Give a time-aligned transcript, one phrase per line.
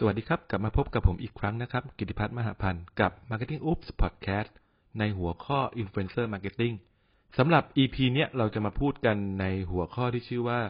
[0.00, 4.52] สวัสดีครับ กลับมาพบกับผมอีกครั้งนะครับ กิติพัฒน์มหาพันธ์กับ Marketing Oops Podcast
[4.98, 6.74] ในหัวข้อ Influencer Marketing
[7.38, 10.60] สำหรับ EP เนี้ยเราจะมาพูดกันในหัวข้อที่ชื่อว่า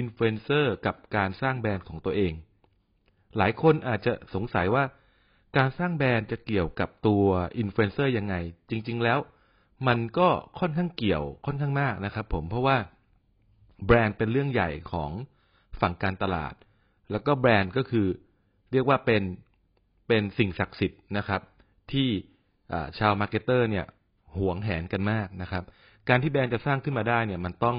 [0.00, 2.32] Influencer กับการสร้างแบรนด์ของตัวเอง
[3.36, 4.84] หลายคนอาจจะสงสัยว่า
[5.56, 7.24] การสร้างแบรนด์จะเกี่ยวกับตัว
[7.62, 8.34] Influencer ยังไง
[8.70, 9.18] จริง ๆ แล้ว
[9.88, 10.28] มันก็
[10.60, 12.76] ค่อนข้างเกี่ยวค่อนข้างมากนะครับผมเพราะว่า
[13.86, 15.10] แบรนด์เป็นเรื่องใหญ่ของ
[15.80, 16.54] ฝั่งการตลาด
[17.10, 18.08] แล้วก็แบรนด์ก็คือ
[18.74, 19.22] เรียกว่าเป็น
[20.08, 21.40] เป็นสิ่งศักดิ์สิทธิ์นะครับ
[21.92, 22.08] ที่
[22.98, 23.86] ชาว marketer เนี่ย
[24.36, 25.64] หวงแหนกันมากนะครับ
[26.08, 27.76] การที่แบรนด์จะสร้างขึ้นมาได้เนี่ยมันต้อง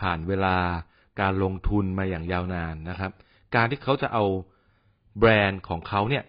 [0.00, 0.56] ผ่านเวลา
[1.20, 3.12] การลงทุนมาอย่างยาวนานนะครับ
[3.56, 4.24] การที่เขาจะเอา
[5.18, 6.24] แบรนด์ของเขาเนี่ย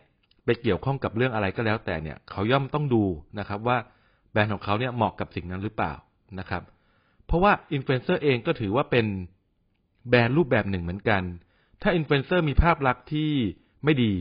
[0.46, 3.04] ไปเกี่ยวข้องกับเรื่องอะไรก็แล้วแต่เนี่ยเขาย่อมต้องดู
[3.40, 3.78] นะครับ ว่า
[4.32, 5.94] แบรนด์ของเขาเนี่ยเหมาะกับสิ่งนั้นหรือเปล่า
[6.40, 6.64] นะครับ
[7.26, 9.06] เพราะว่าอินฟลูเอนเซอร์เองก็ถือว่าเป็น
[10.10, 11.24] แบรนด์รูปแบบหนึ่งเหมือนกัน
[11.82, 13.32] ถ้าอินฟลูเอนเซอร์มีภาพลักษณ์ที่
[13.84, 14.14] ไม่ดี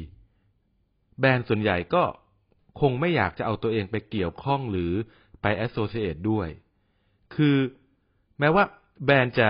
[1.20, 2.02] แบรนด์ส่วนใหญ่ก็
[2.80, 4.92] คงไม่อยากจะเอาตัวเองไปเกี่ยวข้องหรือ
[5.42, 6.48] ไป associate ด้วย
[7.34, 7.56] คือ
[8.38, 8.64] แม้ว่า
[9.04, 9.48] แบรนด์จะ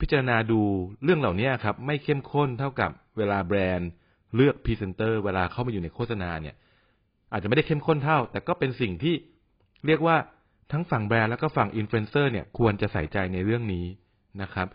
[0.00, 0.60] พิจารณาดู
[1.04, 3.90] เรื่องเหล่านี้ครับ ไม่เข้มข้นเท่ากับเวลาแบรนด์
[4.34, 6.54] เลือกพรีเซนเตอร์เวลาเข้ามาอยู่ในโฆษณาเนี่ย
[7.32, 9.14] อาจจะไม่ได้เข้มข้นเท่า แต่ก็เป็นสิ่งที่
[9.86, 10.16] เรียกว่า
[10.72, 13.86] ทั้งฝั่งแบรนด์แล้วก็ฝั่งอินฟลูเอนเซอร์เนี่ยควรจะใส่ใจในเรื่องนี้
[14.42, 14.68] นะครับ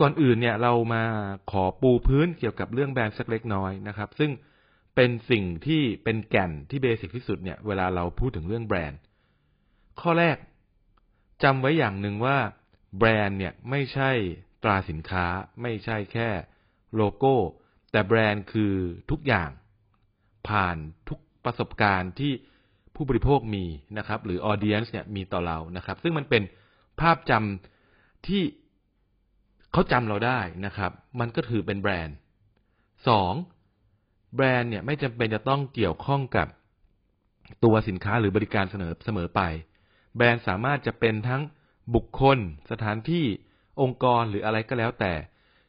[0.00, 1.02] ก่อนอื่นเนี่ยเรามา
[1.50, 4.30] ขอปูพื้นเกี่ยวกับเรื่องแบรนด์สักเล็กน้อยนะครับ ซึ่ง
[4.94, 8.98] เป็นสิ่งที่เป็นแก่นที่ basic ที่สุดเนี่ยเวลาเราพูดถึงเรื่องแบรนด์
[10.00, 10.36] ข้อแรก
[11.42, 12.38] จำไว้อย่างหนึ่งว่า
[12.98, 14.10] แบรนด์เนี่ยไม่ใช่
[14.62, 15.26] ตราสินค้า
[15.62, 16.28] ไม่ใช่แค่
[16.96, 17.34] โลโก้
[17.90, 18.74] แต่แบรนด์คือ
[19.10, 19.50] ทุกอย่าง
[20.48, 20.76] ผ่าน
[21.08, 22.32] ทุกประสบการณ์ที่
[22.94, 23.64] ผู้บริโภคมี
[23.98, 26.42] นะครับ หรือออเดียนส์เนี่ยมีต่อเรานะครับ ซึ่งมันเป็น
[27.00, 28.42] ภาพจำที่
[29.72, 30.90] เขาจำเราได้นะครับ
[31.20, 32.16] มันก็ถือเป็นแบรนด์
[33.08, 33.32] สอง
[34.34, 36.46] แบรนด์เนี่ยไม่จำเป็นจะต้องเกี่ยวข้องกับ
[37.64, 39.40] ตัวสินค้าหรือบริการเสนอเสมอไป
[40.16, 41.42] แบรนด์สามารถจะเป็นทั้ง
[41.94, 42.38] บุคคล
[42.70, 43.24] สถานที่
[43.80, 45.12] องค์กรหรืออะไรก็แล้วแต่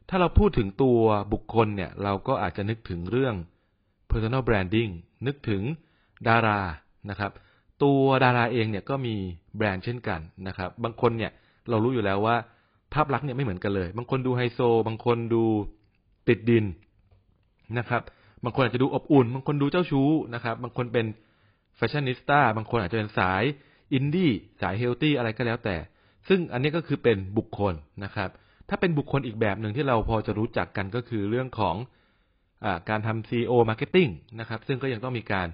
[0.09, 0.99] ถ้าเราพูดถึงตัว
[1.33, 3.35] บุคคลเนี่ย เราก็อาจจะนึกถึงเรื่อง
[4.11, 4.91] personal branding
[5.27, 5.61] นึกถึง
[6.27, 6.61] ดารา
[7.09, 7.31] นะครับ
[7.83, 9.15] ตัวดาราเองเนี่ยก็มี
[9.57, 11.31] แบรนด์เช่นกันนะครับ บางคนเนี่ย
[11.69, 12.35] เรารู้อยู่แล้วว่า
[12.93, 15.43] ภาพลักษณ์เนี่ยไม่เหมือนกันเลย บางคนดูไฮโซ บางคนดู
[16.27, 16.65] ติดดิน
[17.77, 18.01] นะครับ
[18.43, 21.05] บางคนอาจจะดูอบอุ่น บางคนดูเจ้าชู้นะครับ บางคนเป็น
[21.75, 23.43] แฟชั่นนิสต้า บางคนอาจจะเป็นสาย
[23.93, 24.31] อินดี้
[24.61, 25.75] สาย healthy อะไรก็แล้วแต่
[26.27, 27.73] ซึ่งอันนี้ก็คือเป็นบุคคล
[28.03, 28.29] นะครับ
[28.69, 35.47] ถ้าเป็นบุคคลอีกแบบหนึ่งที่เราพอจะรู้จักกันก็คือเรื่องของการทำ CEO Marketing นะครับ ซึ่งก็ยังต้องมีการ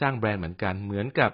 [0.00, 1.30] สร้างแบรนด์เหมือนกัน เหมือนกับ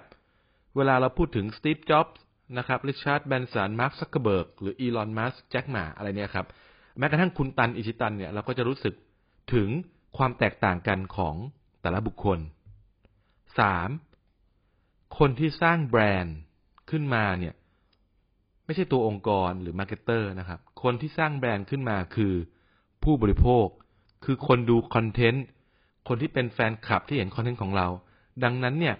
[0.75, 2.23] เวลาเราพูดถึงสตีฟ จ็อบส์
[2.57, 6.45] นะครับริชาร์ดแบรนสันมาร์คซักเคอร์เบิร์กหรืออีลอนมัสก์ แจ็คหม่าอะไรเนี่ยครับ
[6.97, 8.93] แม้กระทั่งคุณตันอิชิตันเนี่ยเราก็จะรู้สึก
[9.53, 9.69] ถึง
[10.17, 11.35] ความแตกต่างกันของ
[11.81, 12.39] แต่ละบุคคล
[13.59, 13.89] สาม
[15.17, 16.37] คนที่สร้างแบรนด์
[16.89, 17.53] ขึ้นมาเนี่ย
[18.65, 22.33] ไม่ใช่ตัวองค์กรหรือ marketer นะครับ คนที่สร้างแบรนด์ขึ้นมาคือ
[23.03, 23.65] ผู้บริโภค
[24.25, 25.45] คือคนดูคอนเทนต์
[26.07, 27.87] คนที่เป็นแฟนคลับที่เห็นคอนเทนต์ของเรา
[28.43, 28.95] ดังนั้นเนี่ย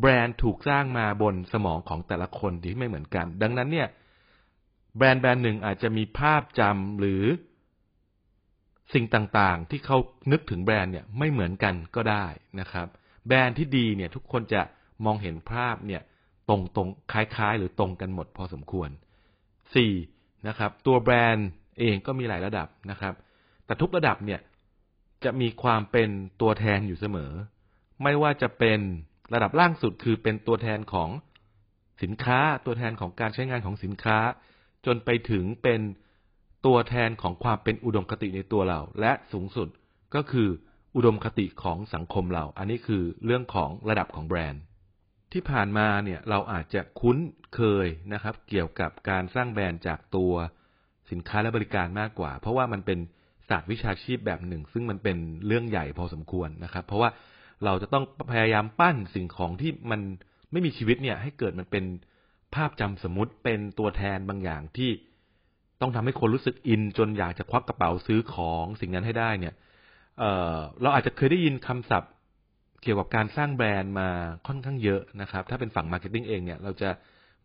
[0.00, 3.88] แบรนด์ถูกสร้างมาบนสมองของแต่ละคนที่ไม่เหมือนกัน ดังนั้นเนี่ย
[4.96, 7.24] แบรนด์แบรนด์หนึ่งอาจจะมีภาพจำหรือ
[8.94, 9.96] สิ่งต่างๆ ที่เขา
[10.32, 12.26] นึกถึงแบรนด์เนี่ยไม่เหมือนกันก็ได้
[12.60, 12.86] นะครับ
[13.26, 14.62] แบรนด์ที่ดีเนี่ยทุกคนจะ
[15.04, 16.02] มองเห็นภาพเนี่ย
[16.48, 18.90] ตรงตรงคล้ายๆ หรือตรงกันหมดพอสมควร
[19.74, 19.92] สี่
[20.48, 21.48] นะครับ ตัวแบรนด์
[21.80, 23.14] เองก็มีหลายระดับนะครับ
[23.66, 24.40] แต่ทุกระดับเนี่ย
[25.24, 26.08] จะมีความเป็น
[26.40, 27.32] ตัวแทนอยู่เสมอ
[28.02, 28.80] ไม่ว่าจะเป็น
[29.34, 31.10] ระดับล่างสุดคือเป็นตัวแทนของ
[32.02, 34.18] สินค้า ตัวแทนของการใช้งานของสินค้า
[34.86, 35.80] จนไปถึงเป็น
[36.66, 39.68] ตัวแทนของความเป็นอุดมคติในตัวเรา และสูงสุด
[40.14, 40.48] ก็คือ
[40.96, 44.62] อุดมคติของสังคมเรา อันนี้คือเรื่องของระดับของแบรนด์
[45.32, 47.18] ที่ผ่านมาเนี่ยเราอาจจะคุ้น
[47.54, 50.32] เคยนะครับ เกี่ยวกับการสร้างแบรนด์จากตัว
[51.10, 52.98] สินค้าและบริการมากกว่า เพราะว่ามันเป็น
[53.48, 57.10] ศาสตร์วิชาชีพแบบหนึ่ง ซึ่งมันเป็นเรื่องใหญ่พอสมควรนะครับ เพราะว่า
[57.64, 60.00] เราจะต้องพยายามปั้นสิ่งของที่มัน
[60.52, 61.84] ไม่มีชีวิตเนี่ย ให้เกิดมันเป็น
[62.54, 64.90] ภาพจำสมมติเป็นตัวแทนบางอย่างที่
[65.80, 69.54] ต้องทำให้คนรู้สึกอินจนอยากจะควักกระเป๋าซื้อของสิ่งนั้นให้ได้เนี่ย
[70.18, 70.24] เอ
[70.56, 72.12] อเราอาจจะเคยได้ยินคำศัพท์
[72.82, 74.08] เกี่ยวกับการสร้างแบรนด์มา
[74.46, 76.90] ค่อนข้างเยอะนะครับ ถ้าเป็นฝั่ง marketing เองเนี่ย เราจะ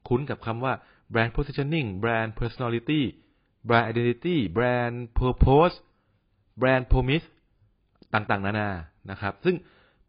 [0.08, 0.74] คุ้นกับคำว่า
[1.14, 3.02] brand positioning brand personality
[3.68, 5.76] brand identity brand purpose
[6.62, 7.28] brand promise
[8.14, 8.70] ต่างๆ นานา
[9.12, 9.56] นะครับ ซึ่ง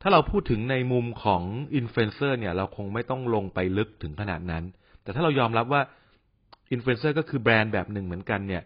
[0.05, 1.43] ถ้าเราพูดถึงในมุมของ
[1.77, 4.65] อินฟลูเอนเซอร์เนี่ย เราคงไม่ต้องลงไปลึกถึงขนาดนั้น
[5.03, 5.83] แต่ถ้าเรายอมรับว่า
[6.73, 8.63] อินฟลูเอนเซอร์ก็คือแบรนด์แบบหนึ่งเหมือนกันเนี่ย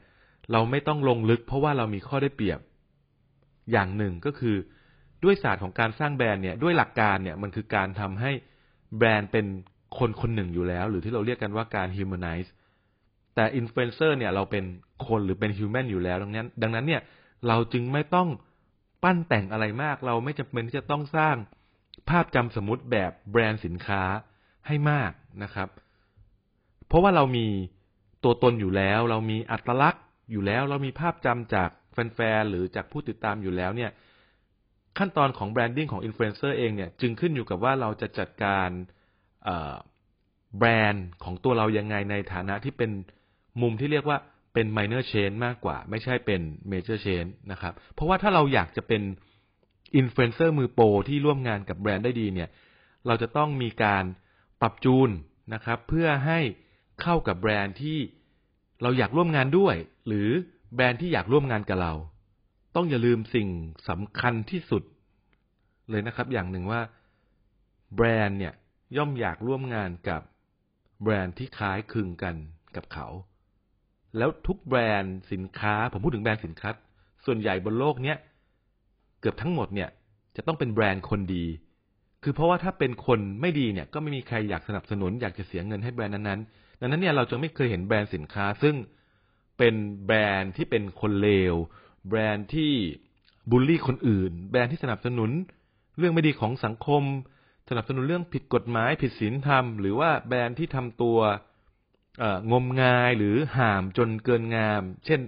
[0.53, 2.61] เราไม่ต้องลงลึก เพราะว่าเรามีข้อได้เปรียบ
[3.73, 4.57] อย่างหนึ่งก็คือ
[5.25, 8.33] ด้วยศาสตร์ของการสร้างแบรนด์เนี่ยด้วยหลักการเนี่ยมันคือการทำให้
[8.99, 9.47] แบรนด์เป็น
[9.99, 12.51] คนคนหนึ่งอยู่แล้ว หรือที่เราเรียกกันว่าการ humanize
[13.35, 14.65] แต่อินฟลูเอนเซอร์เนี่ยเราเป็น
[15.07, 17.03] คนหรือเป็น human อยู่แล้ว ดังนั้น ดังนั้นเนี่ย
[17.49, 18.29] เราจึงไม่ต้อง
[19.07, 21.37] ปั้นแต่งอะไรมาก เราไม่จำเป็นที่จะต้องสร้าง
[22.11, 24.03] ภาพจำสมมติแบบแบรนด์สินค้า
[24.67, 25.13] ให้มาก
[25.43, 25.69] นะครับ
[26.87, 27.47] เพราะว่าเรามี
[28.25, 33.91] ตัวตนอยู่แล้ว เรามีอัตลักษณ์อยู่แล้ว เรามีภาพจำจากแฟนๆหรือจากผู้ติดตามอยู่แล้วเนี่ย
[34.99, 38.69] ขั้นตอนของ branding ของอินฟลูเอนเซอร์เองเนี่ยจึงขึ้นอยู่กับว่าเราจะจัดการ
[40.59, 42.91] แบรนด์ของตัวเรายังไงในฐานะที่เป็น
[43.63, 44.19] มุมที่เรียกว่า
[44.59, 46.41] เป็น minor change มากกว่า ไม่ใช่เป็น
[46.73, 49.03] major change นะครับ เพราะว่าถ้าเราอยากจะเป็น
[49.97, 52.49] อินฟลูเอนเซอร์มือโปรที่ร่วมงานกับแบรนด์ได้ดีเนี่ย
[53.07, 54.05] เราจะต้องมีการ
[54.61, 55.11] ปรับจูน
[55.55, 56.41] นะครับ เพื่อให้
[57.03, 57.99] เข้ากับแบรนด์ที่
[58.83, 59.77] เราอยากร่วมงานด้วย
[60.07, 60.29] หรือ
[60.75, 61.95] แบรนด์ที่อยากร่วมงานกับเรา
[62.75, 63.49] ต้องอย่าลืมสิ่ง
[63.89, 64.83] สำคัญที่สุด
[65.91, 66.81] เลยนะครับ อย่างหนึ่งว่า
[67.95, 68.55] แบรนด์เนี่ย
[68.97, 70.23] ย่อมอยากร่วมงานกับ
[71.03, 72.35] แบรนด์ที่คล้ายคลึงกัน
[72.77, 73.09] กับเขา
[74.19, 76.69] แล้วทุกแบรนด์สินค้า ผมพูดถึงแบรนด์สินค้า
[77.27, 78.17] ส่วนใหญ่บนโลกเนี้ย
[79.21, 79.89] เกือบทั้งหมดเนี่ย
[80.37, 81.45] จะต้องเป็นแบรนด์คนดี
[82.23, 88.75] คือเพราะว่าถ้าเป็นคนไม่ดีเนี่ยก็ไม่มีใครอยากสนับสนุนอยากจะเสียเงินให้แบรนด์นั้นๆ ดังนั้นเนี่ยเราจะไม่เคยเห็นแบรนด์สินค้า ซึ่ง
[89.59, 89.75] เป็น
[90.07, 91.55] แบรนด์ที่เป็นคนเลว
[92.09, 92.73] แบรนด์ที่
[93.51, 95.31] บูลลี่คนอื่น แบรนด์ที่สนับสนุน
[95.99, 97.03] เรื่องไม่ดีของสังคม
[97.69, 101.19] สนับสนุนเรื่องผิดกฎหมายผิดศีลธรรม หรือว่าแบรนด์ที่ทำตัว
[102.53, 105.21] งมงายหรือห่ามจนเกินงาม เช่น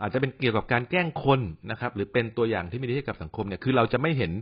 [0.00, 1.40] อาจจะเป็นเกี่ยวกับการแกล้งคน
[1.70, 4.32] นะครับ หรือเป็นตัวอย่างที่ไม่ดีให้กับสังคมเนี่ยคือเราจะไม่เห็น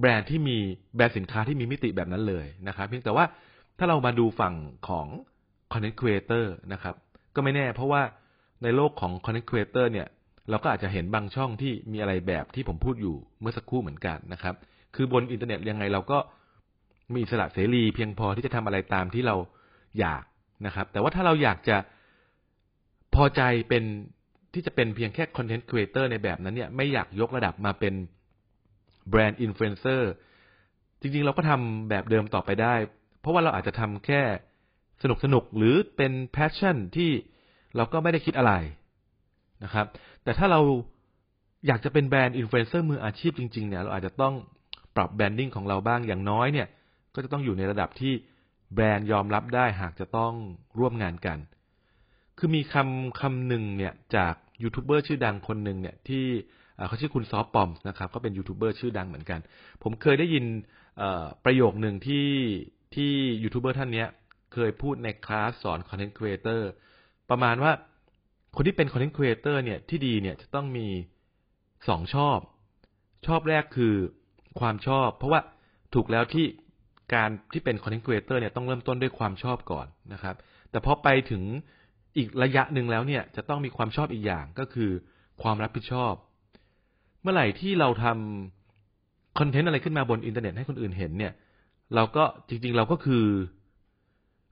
[0.00, 0.56] แบรนด์ที่มี
[0.94, 3.24] แบรนด์สินค้าที่มีมิติแบบนั้นเลยนะครับ เพียงแต่ว่า
[3.78, 4.54] ถ้าเรามาดูฝั่ง
[4.88, 5.06] ของ
[5.72, 6.94] content creator นะครับ
[7.34, 8.02] ก็ไม่แน่เพราะว่า
[8.62, 10.06] ในโลกของ content creator เนี่ย
[10.50, 14.54] เราก็อาจจะเห็นบางช่องที่มีอะไรแบบที่ผมพูดอยู่เมื่อสักครู่เหมือนกันนะครับ
[14.94, 16.18] คือบนอินเทอร์เน็ตยังไงเราก็
[17.12, 19.36] มีอิสระเสรีเพียงพอที่จะทำอะไรตามที่เรา
[20.00, 20.22] อยาก
[20.66, 21.76] นะครับ แต่ว่าถ้าเราอยากจะ
[23.14, 23.84] พอใจเป็น
[24.54, 27.94] ที่จะเป็นเพียงแค่ content creator ในแบบนั้นเนี่ยไม่อยากยกระดับมาเป็น
[29.10, 30.10] แบรนด์อินฟลูเอนเซอร์
[31.00, 32.74] จริงๆ เราก็ทำแบบเดิมต่อไปได้
[33.20, 34.22] เพราะว่าเราอาจจะทำแค่
[35.02, 37.10] สนุกสนุกหรือเป็น passion ที่
[37.76, 38.52] เราก็ไม่ได้คิดอะไร
[39.64, 39.86] นะครับ
[40.24, 40.60] แต่ถ้าเรา
[41.66, 44.34] อยากจะเป็นแบรนด์อินฟลูเอนเซอร์มืออาชีพจริงๆเนี่ยเราอาจจะต้อง
[44.96, 46.66] ปรับ branding ของเราบ้างอย่างน้อยเนี่ย
[47.14, 48.12] ก็จะต้องอยู่ในระดับที่
[48.74, 50.32] แบรนด์ยอมรับได้หากจะต้อง
[50.78, 51.38] ร่วมงานกัน
[52.38, 56.24] คือมีคำคำหนึ่งเนี่ยจากยูทูบเบอร์ชื่อดังคนหนึ่งเนี่ยที่
[56.88, 59.40] เขาชื่อคุณซอฟต์ปอมนะครับก็เป็นยูทูบเบอร์ชื่อดังเหมือนกัน
[59.82, 60.44] ผมเคยได้ยิน
[61.44, 62.28] ประโยคหนึ่งที่
[62.94, 63.12] ที่
[63.42, 64.04] ยูทูบเบอร์ท่านนี้
[64.52, 66.70] เคยพูดในคลาสสอน content creator
[67.30, 67.72] ประมาณว่า
[68.56, 70.86] คนที่เป็น content creator เนี่ยที่ดีเนี่ยจะต้องมี
[71.88, 72.38] สองชอบ
[73.26, 73.94] ชอบแรกคือ
[74.60, 75.40] ความชอบ เพราะว่า
[75.94, 76.46] ถูกแล้วที่
[77.14, 80.34] การที่เป็น content creator เนี่ยต้องเริ่มต้นด้วยความชอบก่อนนะครับ
[80.70, 81.42] แต่พอไปถึง
[82.16, 84.90] อีกระยะหนึ่งแล้วเนี่ยจะต้องมีความชอบอีกอย่างก็คือ
[85.42, 86.12] ความรับผิดชอบ
[87.22, 91.32] เมื่อไหร่ที่เราทำคอนเทนต์อะไรขึ้นมาบนอินเทอร์เน็ตให้คนอื่นเห็นเนี่ย
[91.94, 93.24] เราก็จริง ๆ เราก็คือ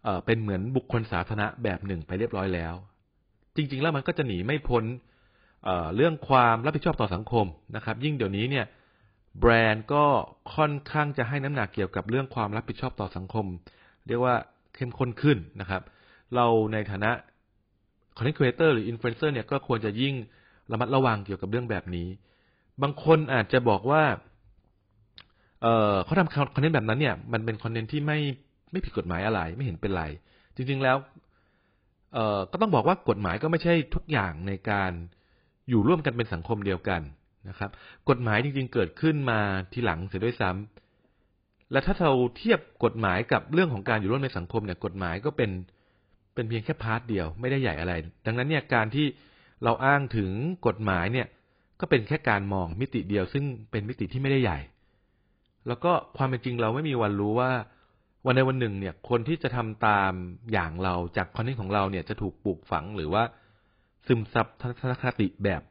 [0.05, 2.75] เออเป็นเหมือนบุคคลสาธารณะแบบหนึ่งไปเรียบร้อยแล้ว
[3.57, 4.85] จริง ๆ แล้วมันก็จะหนีไม่พ้น
[5.65, 7.47] เรื่องความรับผิดชอบต่อสังคม
[7.77, 8.65] นะครับ ยิ่งเดี๋ยวนี้เนี่ย
[9.39, 10.05] แบรนด์ก็
[10.55, 13.47] ค่อนข้างจะให้น้ำหนักเกี่ยวกับเรื่องความรับผิดชอบต่อสังคม
[14.07, 14.35] เรียกว่า
[14.75, 15.83] เข้มข้นขึ้นนะครับ
[16.35, 17.11] เราในฐานะ
[18.17, 20.15] คอนเทนต์ครีเอเตอร์หรืออินฟลูเอนเซอร์เนี่ยก็ควรจะยิ่ง
[20.73, 22.09] ระมัดระวังเกี่ยวกับเรื่องแบบนี้
[22.83, 24.03] บางคนอาจจะบอกว่า
[25.63, 28.19] เออเขาทำคอนเทนต์แบบนั้นเนี่ย มันเป็นคอนเทนต์ที่ไม่
[28.71, 30.05] ไม่ผิดกฎหมายอะไร ไม่เห็นเป็นไร
[30.57, 30.97] จริง ๆแล้ว
[32.15, 34.93] เออก็ต้องบอกว่ากฎหมายก็ไม่ใช่ทุกอย่างในการ
[35.69, 37.01] อยู่ร่วมกันเป็นสังคมเดียวกัน
[37.49, 37.71] นะครับ
[38.09, 39.41] กฎหมายจริงๆเกิดขึ้นมา
[39.73, 45.51] ทีหลังเสียด้วยซ้ำและถ้าเราเทียบกฎหมายกับเรื่องของการอยู่ร่วมในสังคมเนี่ยกฎหมายก็เป็น
[46.35, 47.93] เป็นเพียงแค่ part เดียวไม่ได้ใหญ่อะไร
[48.27, 49.07] ดังนั้นเนี่ยการที่
[49.65, 50.31] เราอ้างถึง
[50.67, 51.27] กฎหมายเนี่ย
[51.81, 54.59] ก็เป็นแค่การมองมิติเดียว ซึ่งเป็นมิติที่ไม่ได้ใหญ่
[55.69, 57.51] แล้วก็ความเป็นจริงเราไม่มีวันรู้ว่า
[58.27, 60.13] วันในวันหนึ่งเนี่ยคนที่จะทำตาม
[60.53, 63.23] อย่างเราจากคอนเทนต์ของเราเนี่ยจะถูกปลูกฝังหรือว่า
[64.07, 65.63] ซึมซับทัศนคติแบบ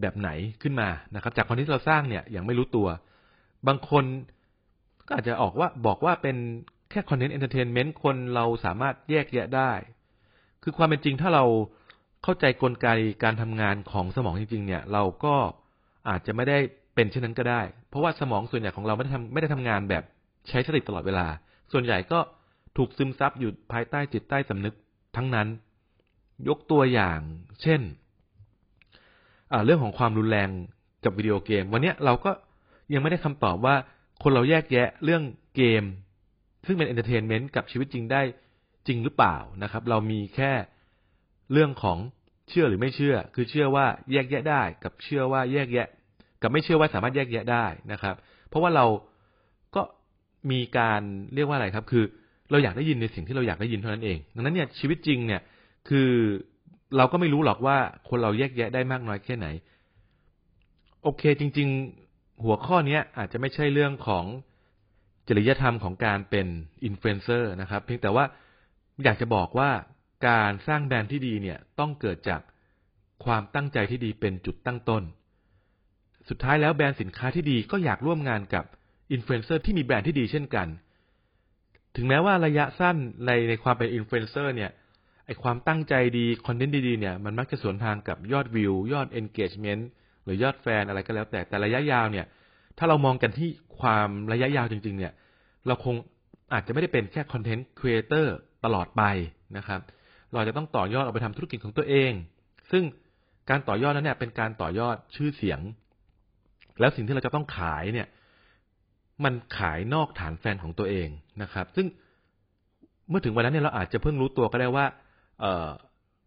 [0.00, 0.30] แบบไหน
[0.62, 2.88] ขึ้นมานะครับ จากคอนเทนต์เราสร้างเนี่ยอย่างไม่รู้ตัว
[3.66, 4.04] บางคน
[5.06, 6.36] ก็อาจจะออกว่าบอกว่าเป็น
[6.90, 9.72] แค่คอนเทนต์ entertainment คนเราสามารถแยกแยะได้
[10.62, 11.44] คือความเป็นจริงถ้าเรา
[12.22, 12.88] เข้าใจกลไก
[13.24, 15.34] การทำงานของสมองจริง ๆ เนี่ย เราก็
[16.08, 16.58] อาจจะไม่ได้
[16.94, 20.04] เป็นเช่นนั้นก็ได้ เพราะว่าสมองส่วนใหญ่ของเราไม่ได้ทำไม่ได้ทำงานแบบ
[20.48, 21.26] ใช้สติตลอดเวลา
[21.72, 22.18] ส่วนใหญ่ก็
[22.76, 24.74] ถูกซึมซับอยู่ภายใต้จิตใต้สำนึก
[25.16, 25.48] ทั้งนั้น
[26.48, 27.20] ยกตัวอย่าง
[27.62, 27.80] เช่น
[29.64, 30.48] เรื่องของความรุนแรง
[31.04, 32.30] กับวิดีโอเกม วันนี้เราก็
[32.92, 33.76] ยังไม่ได้คำตอบว่า
[34.22, 35.22] คนเราแยกแยะเรื่อง
[35.56, 35.82] เกม
[36.66, 38.22] ซึ่งเป็น entertainment กับชีวิตจริงได้
[38.86, 40.52] จริงหรือเปล่านะครับ เรามีแค่
[41.52, 41.98] เรื่องของ
[42.48, 45.88] เชื่อหรือไม่เชื่อ คือเชื่อว่าแยกแยะได้ กับเชื่อว่าแยกแยะ
[46.42, 48.14] กับไม่เชื่อว่าสามารถแยกแยะได้นะครับ
[48.48, 48.86] เพราะว่าเรา
[49.76, 49.82] ก็
[50.50, 51.02] มีการ
[51.34, 52.04] เรียกว่าอะไรครับ คือ
[52.50, 55.40] เราอยากได้ยินในสิ่งที่เราอยากได้ยินเท่านั้นเอง ดังนั้นเนี่ยชีวิตจริงเนี่ย
[55.88, 56.10] คือ
[56.96, 57.78] เราก็ไม่รู้หรอกว่า
[58.08, 59.46] คนเราแยกแยะได้มากน้อยแค่ไหน
[61.02, 61.68] โอเคจริง
[62.06, 64.24] ๆ หัวข้อนี้อาจจะไม่ใช่เรื่องของ
[65.28, 66.46] จริยธรรมของการเป็น
[66.84, 68.24] อินฟลูเอนเซอร์นะครับ เพียงแต่ว่า
[69.04, 69.70] อยากจะบอกว่า
[70.28, 72.40] การสร้างแบรนด์ที่ดีเนี่ยต้องเกิดจาก
[73.24, 75.02] ความตั้งใจที่ดีเป็นจุดตั้งต้น
[76.28, 78.64] สุดท้ายแล้วแบรนด์สินค้าที่ดีก็อยากร่วมงานกับ
[79.12, 80.68] อินฟลูเอนเซอร์ที่มีแบรนด์ที่ดีเช่นกัน
[81.96, 84.70] ถึงแม้ว่าระยะสั้นในในความเป็นอินฟลูเอนเซอร์เนี่ย
[85.26, 89.82] ไอความตั้งใจดีคอนเทนต์ดีๆเนี่ยมันมักจะสวนทางกับยอดวิว ยอด engagement
[90.24, 92.26] หรือยอดแฟนอะไรก็แล้วแต่แต่ระยะยาวเนี่ย
[92.78, 95.12] ถ้าเรามองกันที่ความระยะยาวจริง ๆ เนี่ย
[95.66, 95.94] เราคง
[96.52, 99.02] อาจจะไม่ได้เป็นแค่คอนเทนต์ครีเอเตอร์ตลอดไป
[99.56, 99.80] นะครับ
[100.32, 102.12] เราจะต้องต่อยอดเอาไปทำธุรกิจของตัวเอง
[102.70, 102.84] ซึ่ง
[103.50, 105.60] การต่อยอดนั้นเนี่ยเป็นการต่อยอดชื่อเสียง
[106.80, 108.08] แล้วสิ่งที่เราจะต้องขายเนี่ย
[109.24, 111.08] มันขายนอกฐานแฟนของตัวเอง
[111.42, 111.86] นะครับ ซึ่ง
[113.08, 114.86] เมื่อถึงวันนั้นเนี่ยเราอาจจะเพิ่งรู้ตัวก็ได้ว่า
[115.40, 115.70] เอ่อ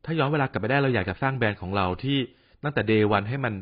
[0.06, 2.18] ถ้าย้อนเวลากลับไปได้เราอยากจะสร้างแบรนด์ของเราที่
[2.64, 3.54] ตั้งแต่ day one ให้มัน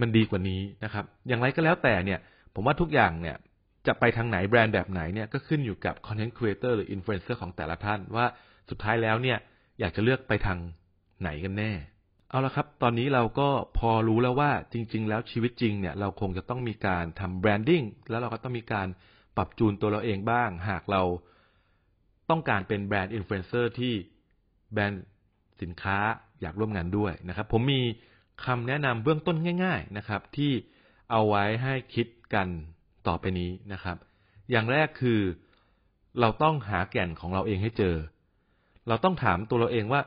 [0.00, 2.18] มันดีกว่านี้นะครับ อย่างไรก็แล้วแต่เนี่ย
[2.54, 3.36] ผมว่าทุกอย่างเนี่ย
[3.86, 8.26] จะไปทางไหนแบรนด์แบบไหนเนี่ยก็ขึ้นอยู่กับคอนเทนต์ครีเอเตอร์หรืออินฟลูเอนเซอร์ของแต่ละท่านว่า
[8.70, 9.38] สุดท้ายแล้วเนี่ย
[9.80, 10.58] อยากจะเลือกไปทาง
[11.20, 11.72] ไหนกันแน่
[12.30, 13.48] เอาละครับ ตอนนี้เราก็
[13.78, 18.88] พอรู้แล้วว่าจริง ๆ แล้วชีวิตจริงเนี่ยเราคงจะต้องมีการทำ branding แล้วเราก็ต้องมีการ
[19.36, 21.02] ปรับจูนตัวเราเองบ้าง หากเรา
[22.30, 23.94] ต้องการเป็นแบรนด์อินฟลูเอนเซอร์ที่
[24.72, 25.04] แบรนด์
[25.62, 25.98] สินค้า
[26.40, 27.80] อยากร่วมงานด้วยนะครับ ผมมี
[28.44, 30.52] คำแนะนำเบื้องต้นง่าย ๆนะครับ ที่
[31.10, 32.48] เอาไว้ให้คิดกัน
[33.06, 33.96] ต่อไปนี้นะครับ
[34.50, 35.20] อย่างแรกคือ
[36.20, 37.96] เราต้องหาแก่นของเราเองให้เจอ
[38.88, 40.00] เราต้องถามตัวเราเองว่า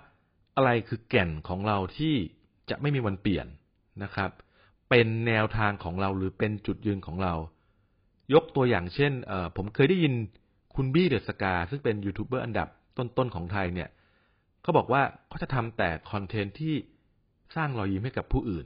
[0.55, 2.15] อะไรคือแก่นของเราที่
[2.69, 3.47] จะไม่มีวันเปลี่ยน
[4.03, 4.29] นะครับ
[4.89, 7.33] เป็นแนวทางของเราหรือเป็นจุดยืนของเรา
[8.33, 9.11] ยกตัวอย่างเช่น
[9.57, 10.13] ผมเคยได้ยิน
[10.75, 12.67] คุณบี้เดอะสกาซึ่งเป็นยูทูบเบอร์อันดับ
[12.97, 13.89] ต้นๆของไทยเนี่ย
[14.65, 16.75] เขาบอกว่าเขาจะทำแต่คอนเทนต์ที่
[17.55, 18.65] สร้างรอยยิ้มให้กับผู้อื่น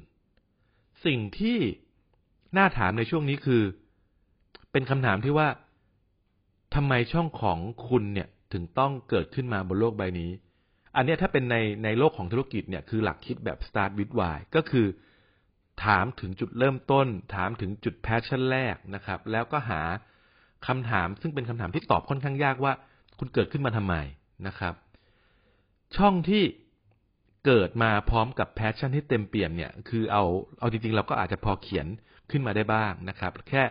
[1.06, 1.58] สิ่งที่
[2.58, 3.64] น่าถามในช่วงนี้คือ
[4.72, 5.48] เป็นคำถามที่ว่า
[6.76, 10.32] ทำไมช่องของคุณเนี่ยถึงต้องเกิดขึ้นมาบนโลกใบนี้
[10.96, 14.88] อันนี้ถ้าเป็นในในโลกของธุรกิจเนี่ยคือหลักคิดแบบ start with why ก็คือ
[15.86, 19.82] ถามถึงจุดเริ่มต้น ถามถึงจุด passion แรกนะครับ แล้วก็หา
[20.68, 22.74] คำถามซึ่งเป็นคำถามที่ตอบค่อนข้างยากว่า
[23.20, 23.96] คุณเกิดขึ้นมาทำไม
[24.48, 24.74] นะครับ
[25.98, 26.44] ช่องที่
[27.46, 30.24] เกิดมาพร้อมกับ passion ที่เต็มเปี่ยมเนี่ย คือเอา
[30.60, 31.88] เอาจริงๆ เราก็อาจจะพอเขียน
[32.32, 33.64] ขึ้นมาได้บ้างนะครับ แค่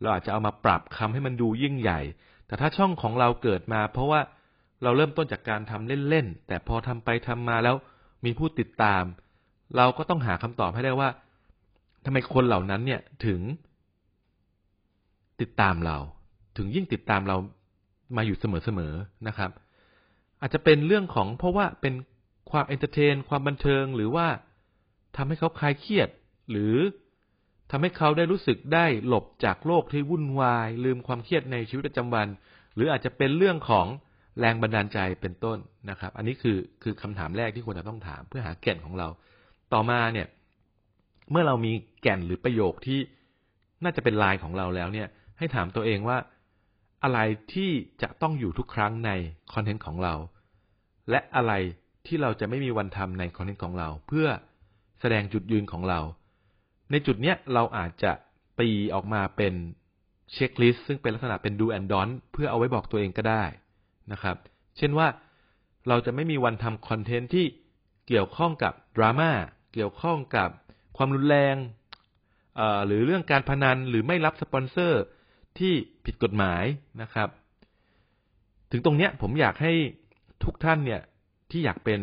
[0.00, 2.00] เราอาจจะเอามาปรับคำให้มันดูยิ่งใหญ่
[2.46, 4.20] แต่ถ้าช่องของเราเกิดมา เพราะว่า
[4.82, 7.76] เราเริ่มต้นจากการทำเล่นๆแต่พอทำไปทำมาแล้ว
[8.24, 9.02] มีผู้ติดตาม
[9.76, 11.08] เราก็ต้องหาคำตอบให้ได้ว่า
[12.04, 13.40] ทำไมคนเหล่านั้นเนี่ยถึง
[15.40, 15.96] ติดตามเรา
[16.56, 17.36] ถึงยิ่งติดตามเรา
[18.16, 19.50] มาอยู่เสมอๆนะครับ
[20.40, 21.94] อาจจะเป็นเรื่องของเพราะว่าเป็น
[22.50, 24.26] ความ entertain ความบันเทิง หรือว่า
[25.16, 26.08] ทำให้เขาคลายเครียด
[26.50, 26.76] หรือ
[27.70, 32.28] ทำให้เขาได้รู้สึกได้หลบจากโลกที่วุ่นวาย ลืมความเครียดในชีวิตประจำวัน
[32.74, 33.86] หรืออาจจะเป็นเรื่องของ
[34.38, 35.58] แรงบันดาลใจเป็นต้น
[35.90, 39.08] นะครับ อันนี้คือคือคำถามแรกที่ควรจะต้องถามเพื่อหาแก่นของเรา
[39.72, 40.26] ต่อมาเนี่ย
[41.30, 42.98] เมื่อเรามีแก่นหรือประโยคที่
[43.84, 46.16] น่าจะเป็นลายของเราแล้วเนี่ย ให้ถามตัวเองว่า
[47.02, 47.18] อะไร
[47.52, 47.70] ที่
[48.02, 49.10] จะต้องอยู่ทุกครั้งใน
[49.52, 50.14] คอนเทนต์ของเรา
[51.10, 51.52] และอะไร
[52.06, 54.28] ที่เราจะไม่มีวันทำในคอนเทนต์ของเรา เพื่อ
[55.00, 56.00] แสดงจุดยืนของเรา
[56.90, 58.12] ในจุดเนี้ยเราอาจจะ
[58.60, 59.54] ตีออกมาเป็น
[60.32, 63.44] checklist ซึ่งเป็นลักษณะเป็น do and don't เพื่อเอาไว้บอกตัวเองก็ได้
[64.12, 64.36] นะครับ
[64.76, 65.08] เช่นว่า
[65.88, 67.46] เราจะไม่มีวันทำคอนเทนต์ที่
[68.08, 69.30] เกี่ยวข้องกับดราม่า
[69.74, 70.48] เกี่ยวข้องกับ
[70.96, 71.56] ความรุนแรง
[72.86, 75.02] หรือเรื่องการพนันหรือไม่รับสปอนเซอร์
[75.58, 75.72] ที่
[76.04, 76.64] ผิดกฎหมาย
[77.02, 77.28] นะครับ
[78.70, 79.72] ถึงตรงเนี้ยผมอยากให้
[80.44, 81.00] ทุกท่านเนี่ย
[81.50, 82.00] ที่อยากเป็น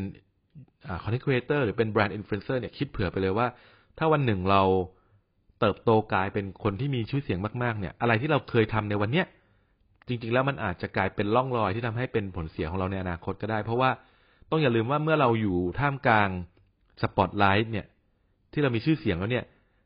[1.04, 3.48] คอนเทนต์ครีเอเตอร์หรือเป็นแบรนด์อินฟลูเอนเซอร์เนี่ยคิดเผื่อไปเลยว่า
[3.98, 4.62] ถ้าวันหนึ่งเรา
[5.60, 9.26] เติบโตกลายเป็นคนที่มีชื่อเสียงมากๆเนี่ย อะไรที่เราเคยทำในวันเนี้ย
[10.08, 13.90] จริง ๆ แล้วมันอาจจะกลายเป็นร่องรอยที่ทำให้เป็นผลเสียของเราในอนาคตก็ได้ เพราะว่า
[14.52, 16.30] ต้องอย่าลืมว่าเมื่อเราอยู่ท่ามกลาง
[17.02, 17.86] สปอตไลท์เนี่ย
[18.54, 19.46] ที่เรามีชื่อเสียงแล้วเนี่ย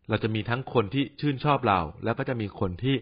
[0.10, 2.96] เราจะมีทั้งคนที่ชื่นชอบเรา แล้วก็จะมีคนที่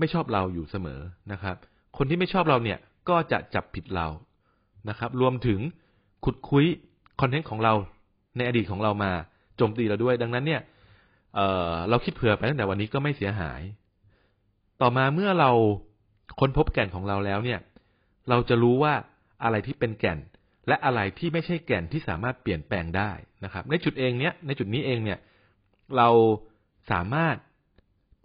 [0.00, 1.00] ไม่ชอบเราอยู่เสมอ
[1.32, 1.56] นะครับ
[1.96, 2.78] คนที่ไม่ชอบเราเนี่ย
[3.08, 4.06] ก็จะจับผิดเรา
[4.88, 5.60] นะครับ รวมถึง
[6.24, 6.66] ขุดคุย
[7.20, 7.74] คอนเทนต์ของเรา
[8.36, 9.10] ในอดีตของเรามา
[9.56, 10.60] โจมตีเราด้วย ดังนั้นเนี่ย
[11.34, 13.60] เเราคิดเผื่อไปตั้งแต่วันนี้ก็ไม่เสียหาย
[14.80, 15.50] ต่อมาเมื่อเรา
[16.40, 17.60] ค้นพบแก่นของเราแล้วเนี่ย
[18.28, 18.94] เราจะรู้ว่า
[19.44, 20.18] อะไรที่เป็นแก่น
[20.68, 23.10] และอะไรที่ไม่ใช่แก่นที่สามารถเปลี่ยนแปลงได้
[23.44, 25.18] นะครับ ในจุดเองเนี้ยในจุดนี้เองเนี่ย
[25.96, 26.08] เรา
[26.90, 27.36] สามารถ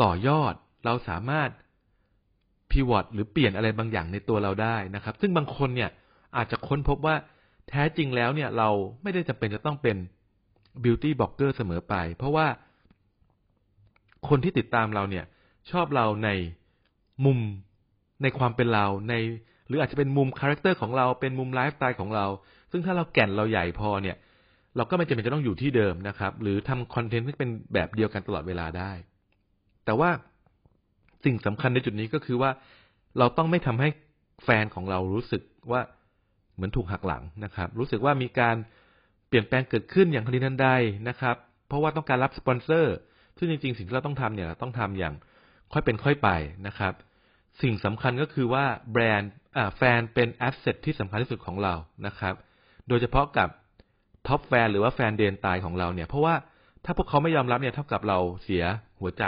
[0.04, 0.54] ต่อยอด
[0.86, 1.50] เราสามารถ
[2.76, 5.90] พิวอตหรือเปลี่ยนอะไรบางอย่างในตัวเราได้นะครับ ซึ่งบางคนเนี่ย
[6.38, 7.16] อาจจะค้นพบว่า
[7.70, 8.70] แท้จริงแล้วเนี่ยเรา
[9.04, 9.98] ไม่ได้จำเป็นจะต้องเป็น
[10.84, 12.48] บิวตี้บล็อกเกอร์เสมอไป เพราะว่า
[14.28, 15.26] คนที่ติดตามเราเนี่ย
[15.72, 16.30] ชอบเราใน
[17.26, 17.40] มุม
[18.24, 19.14] ในความเป็นเราใน
[19.68, 22.26] หรืออาจจะเป็นมุมคาแรคเตอร์ของเราเป็นมุมไลฟ์สไตล์ของเรา
[22.72, 24.16] ซึ่งถ้าเราแก่นเราใหญ่พอเนี่ย
[24.78, 28.92] เราก็ไม่จำเป็นจะต้องอยู่ที่เดิมนะครับ หรือทำคอนเทนต์ที่เป็นแบบเดียวกันตลอดเวลาได้
[29.86, 30.10] แต่ว่า
[31.26, 32.52] สิ่งสำคัญในจุดนี้ก็คือว่า
[33.18, 33.90] เราต้องไม่ทำให้
[34.44, 35.42] แฟนของเรารู้สึก
[35.72, 35.82] ว่า
[36.56, 38.56] เหมือนถูกหักหลังนะครับ รู้สึกว่ามีการ
[39.28, 40.70] เปลี่ยนแปลงเกิดขึ้นอย่างทันทีทันใด
[41.10, 41.36] นะครับ
[41.68, 42.96] เพราะว่าต้องการรับสปอนเซอร์
[43.38, 45.14] ซึ่งจริงๆ สิ่งที่เราต้องทำเนี่ยต้องทำอย่าง
[45.74, 46.30] ค่อยเป็นค่อยไป
[46.68, 46.94] นะครับ
[47.62, 49.32] สิ่งสำคัญก็คือว่าแบรนด์
[49.78, 51.74] แฟนเป็น asset ที่สำคัญที่สุดของเรา
[52.06, 52.34] นะครับ
[52.88, 53.50] โดยเฉพาะกับ
[54.28, 56.36] top fan หรือว่าแฟนเดนตายของเราเนี่ย เพราะว่า
[56.86, 58.64] ถ้าพวกเขาไม่ยอมรับเนี่ยเท่ากับเราเสีย
[59.00, 59.24] หัวใจ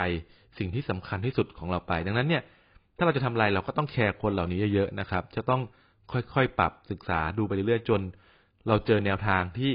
[0.58, 2.42] สิ่งที่สำคัญที่สุดของเราไป ดังนั้นเนี่ย
[2.96, 5.60] ถ้าเราจะทำอะไรเราก็ต้องแคร์คนเหล่านี้เยอะๆนะครับ จะต้อง
[6.12, 8.00] ค่อยๆปรับศึกษาดูไปเรื่อยๆจน
[8.68, 9.70] เราเจอแนวทางที่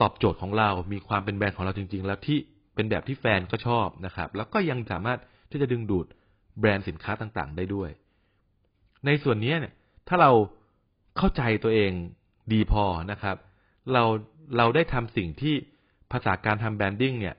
[0.00, 2.38] ตอบโจทย์ของเรา มีความเป็นแบรนด์ของเราจริง ๆ แล้วที่
[2.74, 5.18] เป็นแบบที่แฟนก็ชอบนะครับ แล้วก็ยังสามารถ
[5.50, 6.06] ที่จะดึงดูด
[6.60, 7.90] แบรนด์สินค้าต่างๆ ได้ด้วย
[9.06, 9.74] ในส่วนนี้เนี่ย
[10.08, 10.30] ถ้าเรา
[11.16, 11.92] เข้าใจตัวเอง
[12.52, 13.36] ดีพอนะครับ
[13.92, 14.02] เรา
[14.56, 15.54] เราได้ทำสิ่งที่
[16.12, 17.34] ภาษาการทำ branding เนี่ย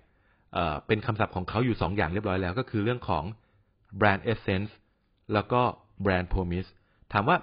[0.87, 3.23] เป็นคำศัพท์ของเขาอยู่สองอย่างเรียบร้อยแล้ว ก็คือเรื่องของ
[3.97, 4.75] brand essence
[5.33, 5.61] แล้วก็
[6.01, 6.65] brand promise
[7.13, 7.37] ถามว่า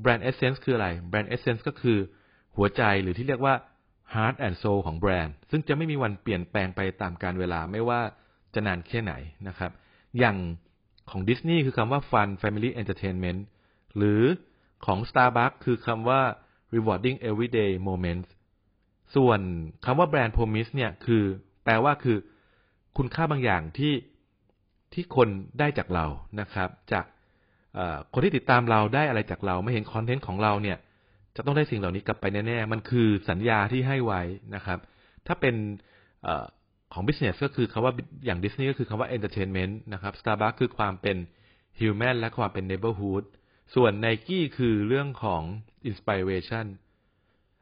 [0.00, 1.98] brand essence คืออะไร brand essence ก็คือ
[2.56, 3.54] หัวใจหรือที่เรียกว่า
[4.14, 8.00] heart and soul ของแบรนด์ ซึ่งจะไม่มีวันเปลี่ยนแปลงไปตามกาลเวลาไม่ว่า
[8.54, 9.12] จะนานแค่ไหน
[9.48, 9.72] นะครับ
[10.18, 10.36] อย่าง
[11.10, 13.40] ของดิสนีย์คือคำว่า fun family entertainment
[13.96, 14.22] หรือ
[14.86, 16.20] ของ Starbucks คือคำว่า
[16.74, 18.28] rewarding everyday moments
[19.16, 19.40] ส่วน
[19.84, 21.24] คำว่าแบรนด์ promise เนี่ยคือ
[21.64, 22.18] แปลว่าคือ
[22.96, 23.94] คุณค่าบางอย่างที่
[24.92, 25.28] ที่คน
[25.58, 26.06] ได้จากเรา
[26.40, 27.04] นะครับ จาก
[28.12, 30.78] คนที่ติดตามเราได้อะไรจากเรา ไม่เห็นคอนเทนต์ของเราเนี่ย
[31.36, 34.22] จะต้องได้สิ่งเหล่านี้กลับไปแน่ๆมันคือสัญญาที่ให้ไว้
[34.54, 34.78] นะครับ
[35.26, 35.54] ถ้าเป็น
[36.26, 36.28] อ
[36.92, 37.92] ของ business ก็คือคำว่า
[38.24, 41.16] อย่างดิสนีย์ก็คือคำว่า entertainment นะครับ Starbucks คือความเป็น
[41.80, 43.24] human และความเป็น neighborhood
[43.74, 45.42] ส่วน Nike คือเรื่องของ
[45.90, 46.66] inspiration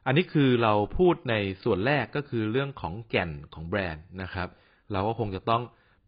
[0.05, 4.49] อันนี้คือเราพูดในส่วนแรกก็คือเรื่องของแก่นของแบรนด์นะครับ
[4.93, 5.63] เราก็คงจะต้อง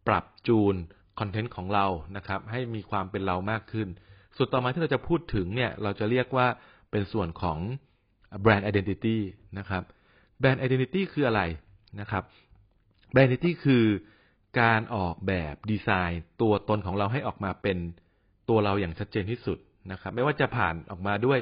[0.08, 0.76] ปรับจูน
[1.20, 1.86] คอนเทนต์ของเรา
[2.18, 3.88] นะครับ ให้มีความเป็นเรามากขึ้น
[4.36, 6.48] ส่วนต่อมาที่เราจะพูดถึงเนี่ย เราจะเรียกว่า
[6.92, 7.60] เป็นส่วนของ
[8.42, 9.22] brand identity
[9.60, 9.84] นะครับ
[10.40, 11.42] brand identity คืออะไร
[12.00, 12.24] นะครับ
[13.12, 13.84] brand identity คือ
[14.60, 17.78] การออกแบบดีไซน์ ตัวตนของเราให้ออกมาเป็น
[18.50, 19.58] ตัวเราอย่างชัดเจนที่สุด
[19.92, 21.40] นะครับ ไม่ว่าจะผ่านออกมาด้วย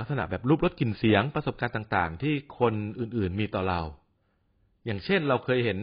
[0.00, 3.80] ลักษณะแบบรูปรสกลิ่นเสียงประสบการณ์ต่าง ๆ ที่คนอื่นๆมีต่อเรา
[4.86, 5.78] อย่างเช่นเราเคยเห็น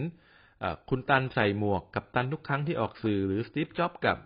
[0.90, 4.18] คุณตันใส่หมวกกัปตันทุกครั้งที่ออกสื่อหรือ Steve Jobs กับ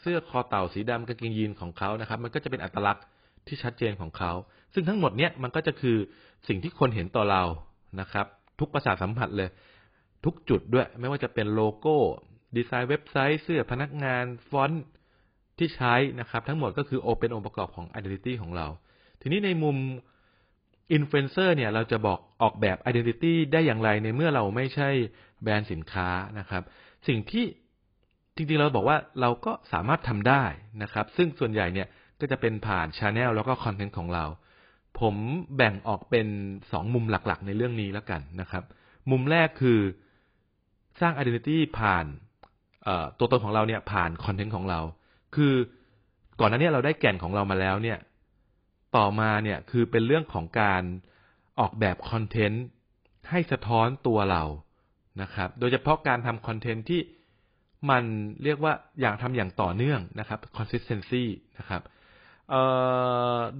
[0.00, 3.04] เสื้อคอเต่าสีดำกางเกงยีนของเขานะครับ มันก็จะเป็นอัตลักษณ์
[3.46, 4.32] ที่ชัดเจนของเขา
[4.74, 5.96] ซึ่งทั้งหมดเนี้ยมันก็จะคือ
[6.48, 7.42] สิ่งที่คนเห็นต่อเรา
[8.00, 8.26] นะครับ
[8.60, 9.48] ทุกประสาทสัมผัสเลย
[10.24, 11.96] ทุกจุดด้วย ไม่ว่าจะเป็นโลโก้
[12.56, 14.84] ดีไซน์เว็บไซต์ เสื้อพนักงานฟอนต์
[15.58, 18.66] ที่ใช้นะครับ ทั้งหมดก็คือโอเป็นองค์ประกอบของ identity ของเรา
[19.20, 19.76] ทีนี้ในมุม
[20.92, 24.88] อินฟลูเอนเซอร์เนี่ยเราจะบอกออกแบบ identity ได้อย่างไรในเมื่อเราไม่ใช่
[25.42, 26.62] แบรนด์สินค้านะครับ
[27.08, 27.44] สิ่งที่
[28.36, 30.44] จริงๆเราบอกว่าเราก็สามารถทำได้
[30.82, 31.88] นะครับ ซึ่งส่วนใหญ่เนี่ย
[32.20, 34.24] ก็จะเป็นผ่าน channel แล้วก็คอนเทนต์ของเรา
[35.00, 35.14] ผม
[35.56, 36.26] แบ่งออกเป็น
[36.72, 38.64] สองมุมหลักๆ ในเรื่องนี้แล้วกันนะครับ
[39.10, 39.80] มุมแรกคือ
[41.00, 42.04] สร้าง identity ผ่าน
[43.18, 44.80] ตัวตนของเราเนี่ยผ่านคอนเทนต์ของเรา
[45.34, 45.54] คือ
[46.40, 47.98] ก่อนหน้านี้เราได้แก่นของเรามาแล้วเนี่ย
[48.96, 50.82] ต่อมาเนี่ยคือเป็นเรื่องของการ
[51.60, 52.64] ออกแบบคอนเทนต์
[53.30, 54.42] ให้สะท้อนตัวเรา
[55.22, 57.00] นะครับ โดยเฉพาะการทำคอนเทนต์ที่
[57.90, 58.04] มัน
[58.44, 61.24] เรียกว่าอย่างทำอย่างต่อเนื่องนะครับ consistency
[61.58, 61.82] นะครับ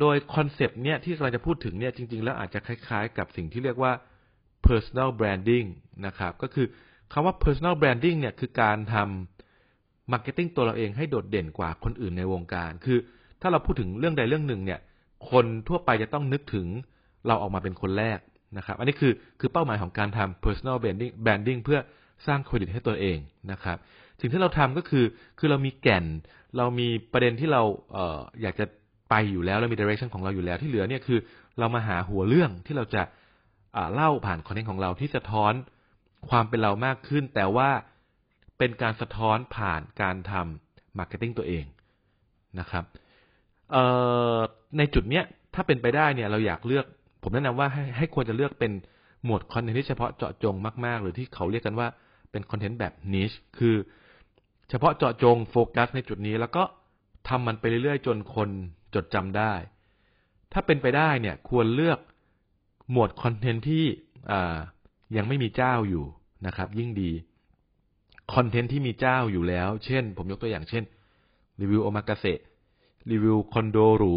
[0.00, 3.92] โดยคอนเซปต์เนี่ยที่เราจะพูดถึงเนี่ยจริง ๆ แล้วอาจจะคล้ายๆ กับสิ่งที่เรียกว่า
[4.66, 5.66] personal branding
[6.06, 6.66] นะครับ ก็คือ
[7.12, 12.98] คำว่า personal branding เนี่ยคือการทำ marketing ตัวเราเองให้โดดเด่นกว่าคนอื่นในวงการ คือ
[13.40, 14.80] ถ้าเราพูดถึงเรื่องใดเรื่องหนึ่งเนี่ย
[15.30, 16.66] คนทั่วไปจะต้องนึกถึง
[17.26, 18.18] เราออกมาเป็นคนแรก
[18.56, 21.78] นะครับ อันนี้คือคือเป้าหมายของการทำ personal branding branding เพื่อ
[22.26, 23.18] สร้างเครดิตให้ตัวเอง
[23.52, 23.76] นะครับ
[24.20, 25.04] สิ่งที่เราทำก็คือ
[25.38, 26.04] คือเรามีแก่น
[26.56, 28.66] เรามีประเด็นที่เราเอออยากจะ
[29.10, 31.18] ไปอยู่แล้วเรามี direction ของเราอยู่แล้วที่เหลือเนี่ยคือ
[31.58, 33.02] เรามาหาหัวเรื่องที่เราจะ
[33.94, 35.52] เล่าผ่านคอนเทนต์ของเราที่สะท้อน
[36.28, 37.70] ความเป็นเรามากขึ้น แต่ว่า
[38.58, 41.64] เป็นการสะท้อนผ่านการทำ marketing ตัวเอง
[42.60, 42.84] นะครับ
[43.72, 44.38] เอ่อ
[44.78, 46.87] ในจุดเนี้ยถ้าเป็นไปได้เนี่ยเราอยากเลือก
[47.22, 48.72] ผมแนะนำว่าให้ให้ควรจะเลือกเป็น
[49.24, 50.54] หมวดคอนเทนต์ที่เฉพาะเจาะจง
[50.87, 51.88] มากๆ หรือที่เขาเรียกกันว่า
[52.30, 53.74] เป็นคอนเทนต์แบบ niche คือ
[54.70, 56.62] เฉพาะเจาะจงโฟกัสในจุดนี้แล้วก็
[57.28, 58.48] ทำมันไปเรื่อยๆ จนคน
[58.94, 59.52] จดจำได้
[60.52, 61.98] ถ้าเป็นไปได้เนี่ยควรเลือก
[62.90, 63.84] หมวดคอนเทนต์ที่
[65.16, 66.04] ยังไม่มีเจ้าอยู่
[66.46, 67.10] นะครับ ยิ่งดี
[68.34, 70.84] คอนเทนต์ที่มีเจ้าอยู่แล้ว เช่น ผมยกตัวอย่างเช่น
[71.60, 72.40] รีวิวโอมากาเสะ
[73.10, 74.14] รีวิวคอนโดหรู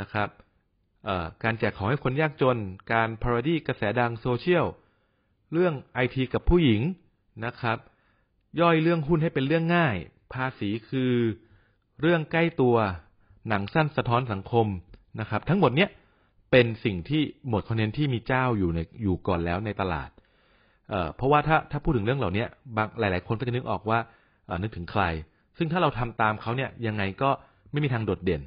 [0.00, 0.28] นะครับ
[1.42, 2.58] การแจกของให้คนยากจน
[2.92, 4.66] การ parody กระแสดังโซเชียล
[5.52, 6.82] เรื่องไอทีกับผู้หญิง
[7.44, 7.78] นะครับ
[8.60, 9.96] ย่อยเรื่องหุ้นให้เป็นเรื่องง่าย
[10.32, 11.12] ภาษีคือ
[12.00, 12.76] เรื่องใกล้ตัว
[13.48, 14.66] หนังสั้นสะท้อนสังคม
[15.20, 15.90] นะครับ ทั้งหมดเนี้ย
[16.50, 20.10] เป็นสิ่งที่หมดคอนเทนต์ที่มีเจ้าอยู่ในอยู่ก่อนแล้วในตลาด
[20.90, 22.44] เเพราะว่าถ้าถ้าพูดถึงเรื่องเหล่านี้
[22.76, 23.98] บางหลาย ๆ คนก็จะนึกออกว่า
[24.62, 25.02] นึกถึงใคร
[25.58, 27.30] ซึ่งถ้าเราทำตามเขาเนี่ยยังไงก็
[27.72, 28.42] ไม่มีทางโดดเด่น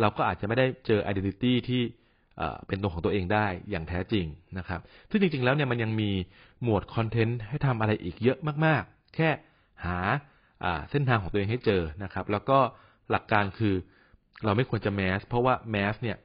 [0.00, 1.82] เราก็อาจจะไม่ได้เจอ identity ที่
[2.66, 4.26] เป็นตัวของตัวเองได้อย่างแท้จริง
[4.58, 4.80] นะครับ
[5.10, 6.10] ซึ่งจริง ๆ แล้วเนี่ยมันยังมี
[6.62, 9.28] หมวดคอนเทนต์ให้ทำอะไรอีกเยอะมาก ๆ แค่
[9.84, 9.98] หา
[10.90, 12.58] เส้นทางของตัวเองให้เจอนะครับ แล้วก็
[13.10, 13.74] หลักการคือ
[14.44, 16.16] เราไม่ควรจะแมสเพราะว่าแมสเนี่ย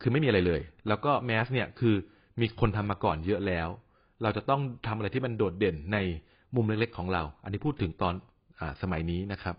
[0.00, 1.94] คือไม่มีอะไรเลย แล้วก็แมสเนี่ยคือ
[2.40, 3.68] มีคนทำมาก่อนเยอะแล้ว
[4.22, 5.98] เราจะต้องทำอะไรที่มันโดดเด่นใน
[6.54, 8.14] มุมเล็ก ๆ ของเรา อันนี้พูดถึงตอน
[8.60, 9.56] อสมัยนี้นะครับ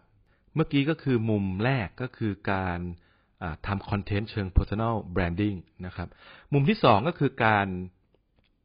[0.56, 2.80] เมื่อกี้ก็คือมุมแรกก็คือการ
[3.68, 6.08] ทำคอนเทนต์เชิง personal branding นะครับ
[6.54, 7.68] มุมที่สองก็คือการ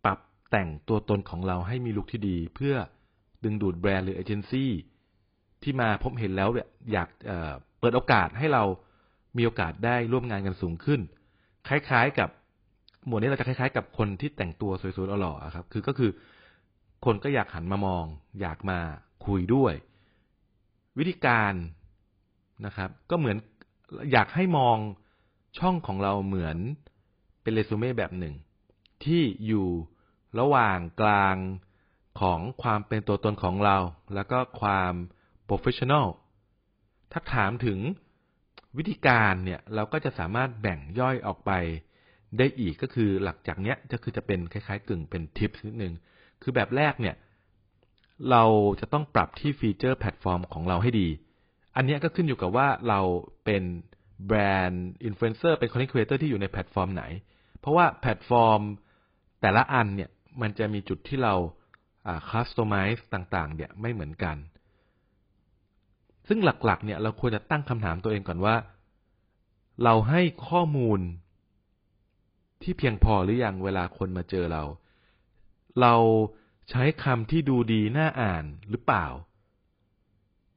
[0.04, 0.18] ปรับ
[0.50, 2.74] แต่งตัวตนของเราให้มีลุคที่ดี เพื่อ
[3.44, 4.70] ดึงดูดแบรนด์หรือเอเจนซี่
[5.62, 6.48] ที่มาพบเห็นแล้ว
[6.92, 7.08] อยาก
[7.80, 8.64] เปิดโอกาสให้เรา
[9.36, 11.00] มีโอกาสได้ร่วมงานกันสูงขึ้น
[11.68, 12.28] คล้ายๆกับ
[13.06, 16.10] หมวดนี้เราจะคล้ายๆ กับคนที่แต่งตัวสวยๆหล่อๆครับ คือก็คือ
[17.04, 18.04] คนก็อยากหันมามอง
[18.40, 18.78] อยากมา
[19.26, 19.74] คุยด้วย
[20.98, 21.54] วิธีการ
[22.66, 23.36] นะครับ ก็เหมือน
[24.12, 24.76] อยากให้มอง
[25.58, 26.58] ช่องของเราเหมือน
[27.42, 28.34] เป็นเรซูเม่แบบหนึ่ง
[29.04, 29.68] ที่อยู่
[30.40, 31.36] ระหว่างกลาง
[32.20, 33.76] ของความเป็นตัวตนของเรา
[34.14, 34.92] แล้วก็ความ
[35.44, 36.06] professional
[37.12, 37.78] ถ้าถามถึง
[38.76, 41.50] วิธีการเนี่ยเราก็จะสามารถแบ่งย่อยออกไป
[42.38, 45.94] ได้อีกก็คือหลังจากเนี้ยจะคือจะเป็นคล้ายๆ กึ่งเป็นทิปนิดนึง
[46.42, 47.16] คือแบบแรกเนี่ย
[48.30, 48.44] เรา
[48.80, 51.08] จะต้องปรับที่ feature แพลตฟอร์มของเราให้ดี
[51.80, 53.00] อันนี้ก็ขึ้นอยู่กับว่าเรา
[53.44, 53.62] เป็น
[54.26, 54.38] แบร
[54.68, 57.04] นด์อินฟลูเอนเซอร์เป็น content creator ที่อยู่ในแพลตฟอร์มไหน
[57.60, 58.60] เพราะว่าแพลตฟอร์ม
[59.40, 60.10] แต่ละอันเนี่ย
[60.42, 61.34] มันจะมีจุดที่เรา
[62.30, 64.36] customize ต่างๆ เนี่ยไม่เหมือนกัน
[66.28, 68.56] ซึ่งหลักๆ เนี่ยเราควรจะตั้งคำถามตัวเองก่อนว่า
[69.84, 71.00] เราให้ข้อมูล
[72.62, 74.62] ที่เพียงพอหรือยังเวลาคนมาเจอเรา
[75.80, 75.94] เรา
[76.70, 79.06] ใช้คำที่ดูดีน่าอ่านหรือเปล่า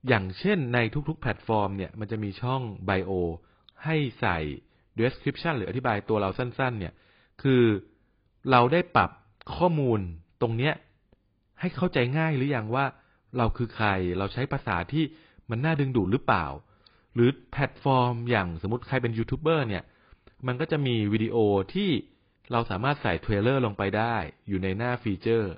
[0.08, 3.12] อย่างเช่นในทุกๆ แพลตฟอร์มเนี่ยมันจะมีช่อง bio
[3.84, 4.38] ให้ใส่
[5.00, 6.94] description หรืออธิบายตัวเราสั้น ๆ เนี่ย
[7.42, 7.64] คือ
[8.52, 9.12] เราได้ปรับ
[9.56, 10.00] ข้อมูล
[10.42, 10.74] ตรงเนี้ย
[11.60, 12.86] ให้เข้าใจง่ายหรือยังว่า
[13.38, 13.88] เราคือใคร
[14.18, 15.04] เราใช้ภาษาที่
[15.50, 16.46] มันน่าดึงดูดหรือเปล่า
[17.16, 19.84] หรือแพลตฟอร์มอย่างสมมติใครเป็นยูทูบเบอร์เนี่ย
[20.48, 21.36] มันก็จะมีวิดีโอ
[21.74, 21.90] ที่
[22.52, 24.16] เราสามารถใส่ trailer ลงไปได้
[24.48, 25.54] อยู่ในหน้าฟีเจอร์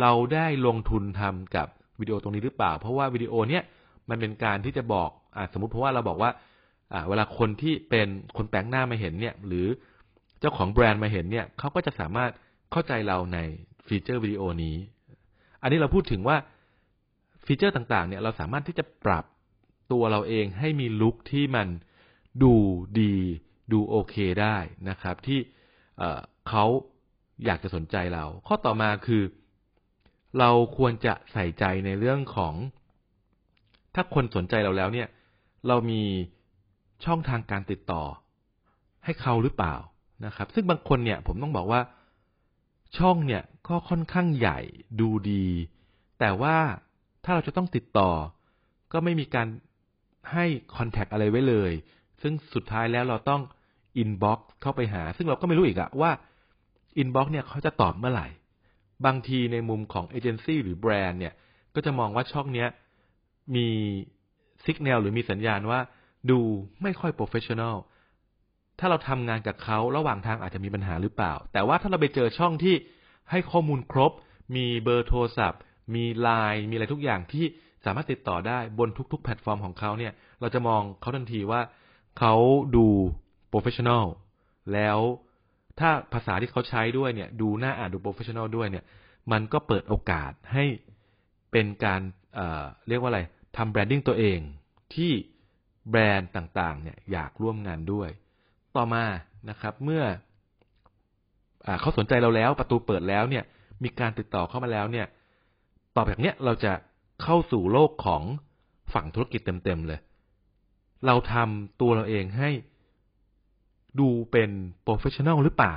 [0.00, 1.68] เราได้ลงทุนทำกับ
[2.00, 3.62] วิดีโอตรงนี้หรือเปล่า เพราะว่าวิดีโอเนี้ย
[4.10, 6.30] มันเป็นการที่จะบอกอสมมติเพราะว่าเราบอกว่า
[7.08, 9.66] เวลาคนที่เป็นคนแปลกหน้ามาเห็นเนี่ย หรือ
[10.40, 12.30] เจ้าของแบรนด์มาเห็นเนี่ยเขาก็จะสามารถ
[12.72, 13.38] เข้าใจเราใน
[13.86, 14.76] ฟีเจอร์วิดีโอนี้
[15.62, 16.36] อันนี้เราพูดถึงว่า
[17.44, 19.24] ฟีเจอร์ต่างๆ เนี่ยเราสามารถที่จะปรับ
[19.92, 21.68] ตัวเราเองให้มีลุคที่มัน
[22.42, 22.54] ดู
[23.00, 23.14] ดี
[23.72, 24.56] ดูโอเคได้
[24.88, 25.40] นะครับ ที่
[26.48, 26.64] เขา
[27.44, 29.22] อยากจะสนใจเรา ข้อต่อมาคือ
[30.38, 32.54] เราควรจะใส่ใจในเรื่องของ
[33.94, 35.08] ถ้าคนสนใจเราแล้วเนี่ย
[35.68, 36.02] เรามี
[37.04, 38.02] ช่องทางการติดต่อ
[39.04, 39.74] ให้เขาหรือเปล่า
[40.26, 41.80] นะครับ ซึ่งบางคนเนี่ย ผมต้องบอกว่า
[42.98, 44.58] ช่องเนี่ยก็ค่อนข้างใหญ่
[45.00, 45.46] ดูดี
[46.20, 46.56] แต่ว่า
[47.24, 48.10] ถ้าเราจะต้องติดต่อ
[48.92, 49.48] ก็ไม่มีการ
[50.32, 50.44] ให้
[50.76, 51.72] contact อะไรไว้เลย
[52.22, 53.42] ซึ่งสุดท้ายแล้วเราต้อง
[53.98, 56.10] inbox เข้าไปหา ซึ่งเราก็ไม่รู้อีกอะว่า
[56.98, 58.26] inbox เนี่ยเขาจะตอบเมื่อไหร่
[59.06, 61.34] บางทีในมุมของเอเจนซี่หรือแบรนด์เนี่ย
[61.74, 62.68] ก็จะมองว่าช่องเนี้ย
[63.54, 63.68] มี
[64.66, 65.80] สัญญาณหรือมีสัญญาณว่า
[66.30, 66.40] ดู
[66.82, 67.76] ไม่ค่อย professional
[68.78, 72.74] ถ้าเราทำงานกับเขาระหว่างทางอาจจะมีปัญหาหรือเปล่า แต่ว่าถ้าเราไปเจอช่องที่
[73.30, 74.12] ให้ข้อมูลครบ
[74.56, 75.60] มีเบอร์โทรศัพท์
[75.94, 77.44] มีไลน์มีอะไรทุกอย่างที่
[77.84, 81.60] สามารถติดต่อได้บนทุก ๆ แพลตฟอร์มของเขาเนี่ย เราจะมองเขาทันทีว่า
[82.18, 82.34] เขา
[82.76, 82.86] ดู
[83.48, 84.04] professional
[84.72, 84.98] แล้ว
[85.78, 88.84] ถ้าภาษาที่เขาใช้ด้วยเนี่ย ดูน่าอ่านดู professional ด้วยเนี่ย
[89.32, 90.64] มันก็เปิดโอกาสให้
[91.52, 92.00] เป็นการ
[92.34, 93.20] เเรียกว่าอะไร
[93.56, 94.38] ทำ branding ตัวเอง
[94.94, 95.12] ที่
[95.90, 98.08] แบรนด์ต่างๆ เนี่ยอยากร่วมงานด้วย
[98.76, 99.04] ต่อมา
[99.50, 100.04] นะครับ เมื่อ
[101.66, 103.44] อเขาสนใจเราแล้วประตูเปิดแล้วเนี่ย
[103.82, 105.06] มีการติดต่อเข้ามาแล้วเนี่ย
[105.96, 106.72] ต่อแบบเนี้ยเราจะ
[107.22, 108.22] เข้าสู่โลกของ
[108.94, 110.00] ฝั่งธุรกิจเต็มๆเลย
[111.06, 112.50] เราทำตัวเราเองให้
[114.00, 114.50] ดูเป็น
[114.82, 115.76] professional หรือเปล่า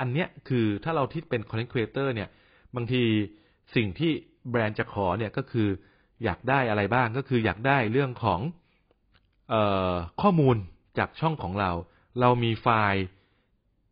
[0.00, 2.28] อันเนี้ยคือถ้าเราที่เป็น content creator เนี่ย
[2.74, 3.02] บางที
[3.74, 4.12] สิ่งที่
[4.50, 5.68] แบรนด์จะขอเนี่ยก็คือ
[6.24, 8.40] อยากได้อะไรบ้างก็คืออยากได้เรื่องของ
[9.52, 9.54] อ
[9.92, 10.56] อข้อมูล
[10.98, 11.70] จากช่องของเรา
[12.20, 13.02] เรามีไฟล์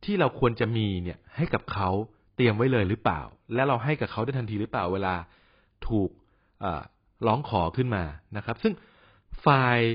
[0.04, 1.88] ที่เราควรจะมีเนี่ยให้กับเขา
[2.36, 3.20] เตรียมไว้เลยหรือเปล่า
[3.54, 5.14] และเราให้กับเขาได้ทันทีหรือเปล่าเวลา
[5.88, 6.10] ถูก
[7.26, 8.04] ร้องขอขึ้นมา
[8.36, 8.74] นะครับ ซึ่ง
[9.40, 9.46] ไฟ
[9.76, 9.90] ล์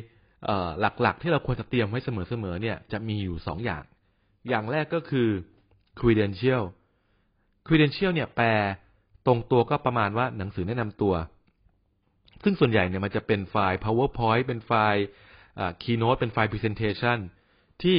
[0.79, 3.83] หลักๆ ที่เราควรจะเตรียมไว้เสมอๆเนี่ย จะมีอยู่สองอย่าง
[4.49, 5.29] อย่างแรกก็คือ
[5.99, 6.63] credential
[7.67, 8.47] credential เนี่ยแปล
[9.25, 11.13] ตรงตัวก็ประมาณว่าหนังสือแนะนำตัว
[12.43, 15.03] ซึ่งส่วนใหญ่เนี่ยมันจะเป็นไฟล์ powerpoint เป็นไฟล์
[15.83, 17.17] keynote เป็นไฟล์ presentation
[17.81, 17.97] ที่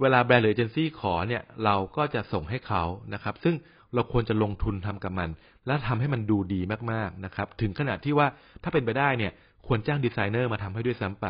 [0.00, 2.82] เวลาแบรนด์หรือเอเจนซี่ขอเนี่ย เราก็จะส่งให้เขา
[3.14, 3.54] นะครับ ซึ่ง
[3.94, 5.30] เราควรจะลงทุนทำกับมัน
[5.66, 6.60] และทำให้มันดูดี
[6.92, 8.26] มากๆนะครับ ถึงขนาดที่ว่า
[8.62, 9.32] ถ้าเป็นไปได้เนี่ย
[9.66, 11.26] ควรจ้างดีไซเนอร์มาทำให้ด้วยซ้ำไป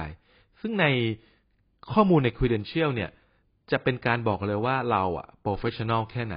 [0.61, 0.87] ซึ่งใน
[1.93, 3.11] ข้อมูลใน credential เนี่ย
[3.71, 6.37] จะเป็นการบอกเลยว่าเราอะ professional แค่ไหน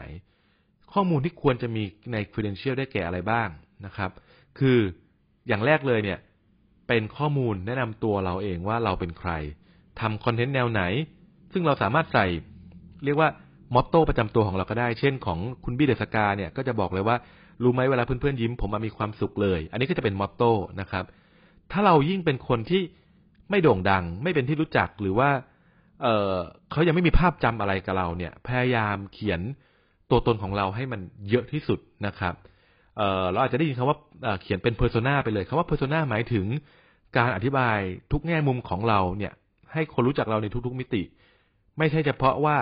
[0.93, 1.83] ข้อมูลที่ควรจะมี
[2.13, 3.49] ใน credential ได้แก่อะไรบ้าง
[3.85, 4.11] นะครับ
[4.59, 4.77] คือ
[5.47, 6.19] อย่างแรกเลยเนี่ย
[6.87, 9.31] เป็นข้อมูลแนะนำตัวเราเองว่าเราเป็นใคร
[9.99, 10.81] ทำคอนเทนต์แนวไหน
[11.53, 12.25] ซึ่งเราสามารถใส่
[13.05, 13.29] เรียกว่า
[13.75, 17.15] มอตโต้ประจำตัวของเราก็ได้ เช่นของคุณบี้เดสกาเนี่ยก็จะบอกเลยว่า
[17.63, 21.05] รู้ไหมเวลาเพื่อนๆยิ้ม ผมมีความสุขเลย อันนี้ก็จะเป็นมอตโต้นะครับ
[21.71, 22.81] ถ้าเรายิ่งเป็นคนที่
[23.49, 25.29] ไม่โด่งดัง ไม่เป็นที่รู้จักหรือว่า
[26.01, 29.41] เเขายังไม่มีภาพจำอะไรกับเราเนี่ย พยายามเขียน
[30.09, 32.33] ตัวตนของเราให้มันเยอะที่สุดนะครับ
[32.97, 33.97] เเราอาจจะได้ยินคำว่า
[34.41, 36.45] เขียนเป็น persona ไปเลยคำว่า persona หมายถึง
[37.17, 37.77] การอธิบาย
[38.11, 39.33] ทุกแง่มุมของเราเนี่ย
[39.73, 41.03] ให้คนรู้จักเราในทุกๆมิติ
[41.77, 42.57] ไม่ใช่เฉพาะว่า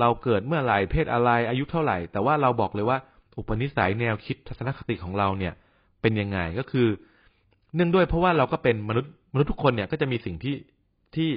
[0.00, 2.98] เราเกิดเมื่อไหร่เพศอะไรอายุเท่าไหร่ แต่ว่าเราบอกเลยว่า
[3.36, 5.52] อุปนิสัยแนวคิดทัศนคติของเราเนี่ย
[6.00, 6.86] เป็นยังไงก็คือ
[7.74, 10.56] เนื่องด้วยเพราะว่าเราก็เป็นมนุษย์ มนุษย์ทุกคนเนี่ยก็จะมีสิ่งที่
[11.14, 11.30] ที่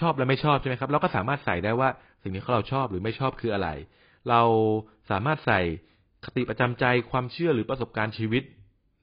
[0.00, 1.88] ชอบและไม่ชอบใช่ไหมครับ เราก็สามารถใส่ได้ว่า
[2.22, 3.68] สิ่งนี้เราชอบหรือไม่ชอบคืออะไร
[4.28, 4.42] เรา
[5.10, 5.60] สามารถใส่
[6.24, 8.42] คติประจำใจความเชื่อหรือประสบการณ์ชีวิต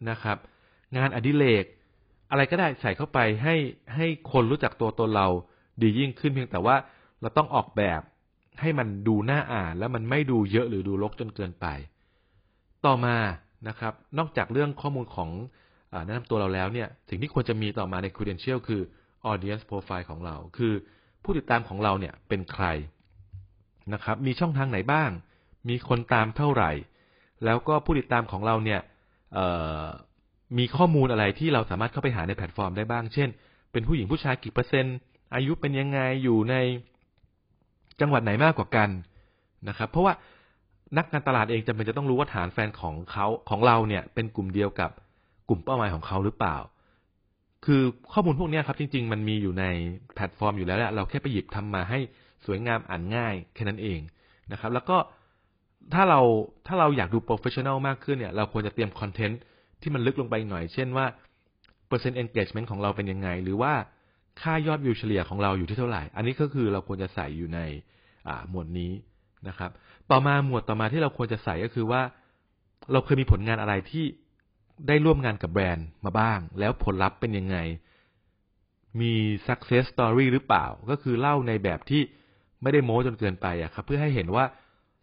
[0.09, 0.37] นะครับ
[0.97, 1.65] งานอดิเรก
[2.31, 3.55] อะไรก็ได้ใส่เข้าไปให้
[3.95, 5.27] ให้คนรู้จักตัวตนเรา
[5.81, 6.75] ดียิ่งขึ้นเพียงแต่ว่า
[7.21, 8.01] เราต้องออกแบบ
[8.61, 11.65] ให้มันดูน่าอ่าน แล้วมันไม่ดูเยอะหรือดูรกจนเกินไป
[12.85, 13.17] ต่อมา
[13.67, 15.29] นะครับ นอกจากเรื่องข้อมูลของ
[16.05, 18.81] แนะนำตัวเราแล้วเนี่ยสิ่งที่ควรจะมีต่อมาใน credential คือ
[19.31, 20.73] audience profile ของเรา คือ
[21.23, 22.65] ผู้ติดตามของเราเนี่ยเป็นใคร
[23.93, 25.09] นะครับ มีช่องทางไหนบ้าง
[25.69, 26.71] มีคนตามเท่าไหร่
[27.45, 28.81] แล้วก็ผู้ติดตามของเราเนี่ย
[30.57, 33.29] มีข้อมูลอะไรที่เราสามารถเข้าไปหาในแพลตฟอร์มได้บ้าง เช่น
[33.71, 34.97] เป็นผู้หญิงผู้ชายกี่เปอร์เซ็นต์
[35.35, 36.55] อายุเป็นยังไง อยู่ใน
[38.01, 38.89] จังหวัดไหนมากกว่ากัน
[39.69, 40.13] นะครับ เพราะว่า
[40.97, 44.91] นักการตลาดเองจำเป็นจะต้องรู้ว่าฐานแฟนของเขาของเราเนี่ยเป็นกลุ่มเดียวกับ
[45.49, 46.57] กลุ่มเป้าหมายของเขาหรือเปล่า
[47.65, 47.81] คือ
[48.11, 49.65] ข้อมูลพวกนี้ครับจริง ๆ มันมีอยู่ใน
[50.15, 51.99] แพลตฟอร์มอยู่แล้วแหละเราแค่ไปหยิบทำมาให้
[52.45, 53.99] สวยงามอ่านง่ายแค่นั้นเอง
[54.51, 54.97] นะครับ แล้วก็
[55.93, 56.21] ถ้าเรา
[56.67, 59.39] ถ้าเราอยากดู professional มากขึ้นเนี่ย เราควรจะเตรียมคอนเทนต์
[59.81, 61.05] ที่มันลึกลงไปหน่อย เช่นว่า
[61.87, 63.73] เปอร์เซ็นต์ engagement ของเราเป็นยังไง หรือว่า
[64.41, 67.59] ค่ายอดวิวเฉลี่ยของเราอยู่ที่เท่าไหร่ อันนี้ก็คือเราควรจะใส่อยู่ใน
[68.49, 68.91] หมวดนี้
[69.47, 69.71] นะครับ
[70.11, 72.01] ต่อมาหมวดต่อมาที่เราควรจะใส่ก็คือว่า
[72.91, 74.05] เราเคยมีผลงานอะไรที่
[74.87, 77.57] ได้ร่วมงานกับแบรนด์มาบ้าง แล้วผลลัพธ์เป็นยังไง
[79.01, 79.13] มี
[79.47, 82.01] success story หรือเปล่า ก็คือเล่าในแบบที่
[82.61, 84.45] ไม่ได้โม้จนเกินไปอะครับ เพื่อให้เห็นว่า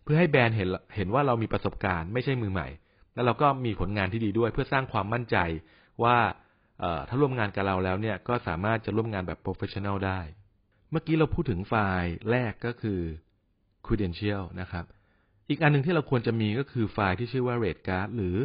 [0.05, 2.69] เพื่อให้แบรนด์เห็นเห็นว่าเรามีประสบการณ์ไม่ใช่มือใหม่
[3.15, 5.37] แล้วเราก็มีผลงานที่ดีด้วย เพื่อสร้างความมั่นใจ
[6.05, 6.17] ว่า
[7.09, 10.21] ถ้าร่วมงานกับเราแล้วเนี่ยก็สามารถจะร่วมงานแบบโปรเฟชชั่น a ลได้
[10.91, 13.01] เมื่อกี้เราพูดถึงไฟล์แรกก็คือ
[13.87, 14.85] credential นะครับ
[15.49, 18.37] อีกอันหนึ่งที่เราควรจะมีก็คือไฟล์ที่ชื่อว่า rate card หรือ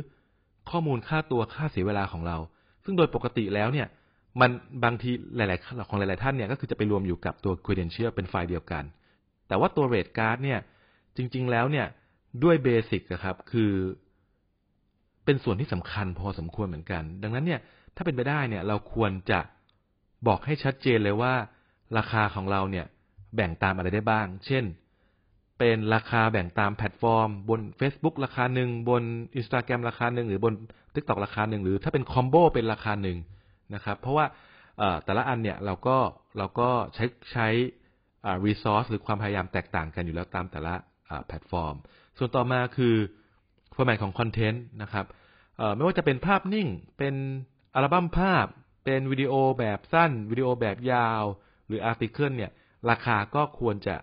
[0.71, 2.37] ข้อมูลค่าตัวค่าเสียเวลาของเรา
[2.83, 3.87] ซึ่งโดยปกติแล้วเนี่ย
[4.41, 4.51] มัน
[4.83, 8.83] บางทีหลาย ๆ ของหลาย ๆ ท่านเนี่ยก็คือจะไปรวมอยู่กับตัว credential เป็นไฟล์เดียวกัน
[9.47, 10.59] แต่ว่าตัว rate card เนี่ย
[11.17, 11.87] จริง ๆ แล้วเนี่ย
[12.43, 13.71] ด้วยเบสิกครับคือ
[15.25, 17.59] เป็นส่วนที่สำคัญพอสมควรเหมือนกัน ดังนั้นเนี่ย
[17.95, 19.39] ถ้าเป็นไปได้เนี่ยเราควรจะ
[20.27, 21.33] บอกให้ชัดเจนเลยว่า
[21.97, 22.85] ราคาของเราเนี่ย
[23.35, 24.63] แบ่งตามอะไรได้บ้าง เช่น
[25.59, 29.03] เป็นราคาแบ่งตามแพลตฟอร์ม บน Facebook ราคาหนึ่งบน
[29.39, 30.53] Instagram ราคาหนึ่งหรือบน
[30.93, 33.17] TikTok ราคาหนึ่งหรือถ้าเป็น combo เป็นราคาหนึ่ง
[33.75, 34.25] นะครับ เพราะว่า
[35.05, 35.97] แต่ละอันเนี่ยเราก็
[36.37, 37.47] เราก็ใช้ใช้
[38.45, 40.73] resource หรือความพยายามแตกต่างกันอยู่แล้วตามแต่ละ
[41.27, 41.75] แพลตฟอร์ม
[42.17, 42.95] ส่วนต่อมาคือ
[43.75, 45.05] format ของคอนเทนต์นะครับ
[45.75, 46.67] ไม่ว่าจะเป็นภาพนิ่ง
[46.97, 47.15] เป็น
[47.75, 48.45] อัลบั้มภาพ
[48.85, 51.23] เป็นวิดีโอแบบสั้น วิดีโอแบบยาว
[51.67, 52.51] หรือ article เนี่ย
[52.89, 53.95] ราคาก็ควรจะ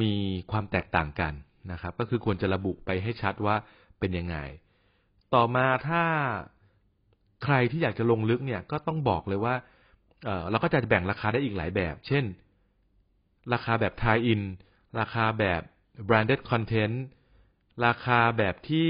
[0.00, 0.12] มี
[0.50, 1.32] ความแตกต่างกัน
[1.72, 3.56] นะครับ ก็คือควรจะระบุไปให้ชัดว่า
[3.98, 4.36] เป็นยังไง
[5.34, 6.04] ต่อมาถ้า
[7.44, 9.54] ใครที่อยากจะลงลึกเนี่ยก็ต้องบอกเลยว่า
[10.50, 12.24] เราก็จะแบ่งราคาได้อีกหลายแบบ เช่น
[13.52, 14.40] ราคาแบบ tie-in
[15.00, 15.62] ราคาแบบ
[16.08, 16.96] branded content
[17.86, 18.88] ราคาแบบที่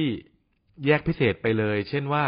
[0.87, 2.25] แยกพิเศษไปเลย เช่นว่า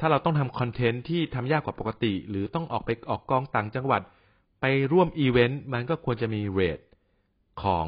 [0.00, 4.02] ถ้าเราต้องทำคอนเทนต์ที่ทำยากกว่าปกติ หรือต้องออกไปออกกองต่างจังหวัด
[4.60, 6.78] ไปร่วมอีเวนต์มันก็ควรจะมีเรท
[7.62, 7.86] ของ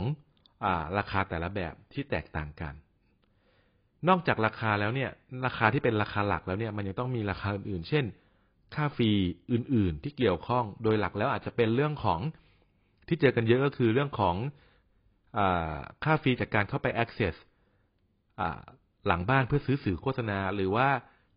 [0.64, 0.66] อ
[0.98, 2.74] ราคาแต่ละแบบที่แตกต่างกัน
[4.08, 5.10] นอกจากราคาแล้วเนี่ย
[5.46, 8.04] ราคาที่เป็นราคาหลักแล้วเนี่ย มันยังต้องมีราคาอื่นๆ เช่น
[8.74, 9.10] ค่าฟรี
[9.52, 12.20] อื่น ๆ ที่เกี่ยวข้อง โดยหลักแล้วอาจจะเป็นเรื่องของ
[13.08, 14.36] ที่เจอกันเยอะก็คือเรื่องของ
[16.04, 17.34] ค่า fee จากการเข้าไป access
[19.06, 20.88] หลังบ้านเพื่อซื้อสื่อโฆษณา หรือว่า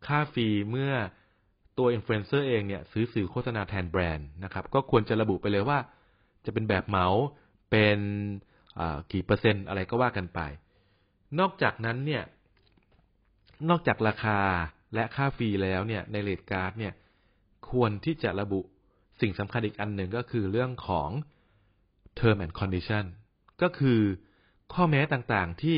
[0.07, 0.91] ค่า fee เมื่อ
[1.77, 5.79] ตัวอินฟลูเอนเซอร์เองเนี่ยซื้อสื่อโฆษณาแทนแบรนด์นะครับ ก็ควรจะระบุไปเลยว่า
[6.45, 7.07] จะเป็นแบบเหมา
[7.69, 7.99] เป็น
[9.11, 10.39] กี่เปอร์เซ็นต์อะไรก็ว่ากันไป
[11.39, 12.23] นอกจากนั้นเนี่ย
[13.69, 14.39] นอกจากราคา
[14.93, 16.93] และค่า fee แล้วเนี่ยใน rate card เนี่ย
[17.69, 18.61] ควรที่จะระบุ
[19.21, 21.09] สิ่งสำคัญอีกอันหนึ่งก็คือเรื่องของ
[22.19, 23.05] term and condition
[23.61, 23.99] ก็คือ
[24.73, 25.77] ข้อแม้ต่างๆที่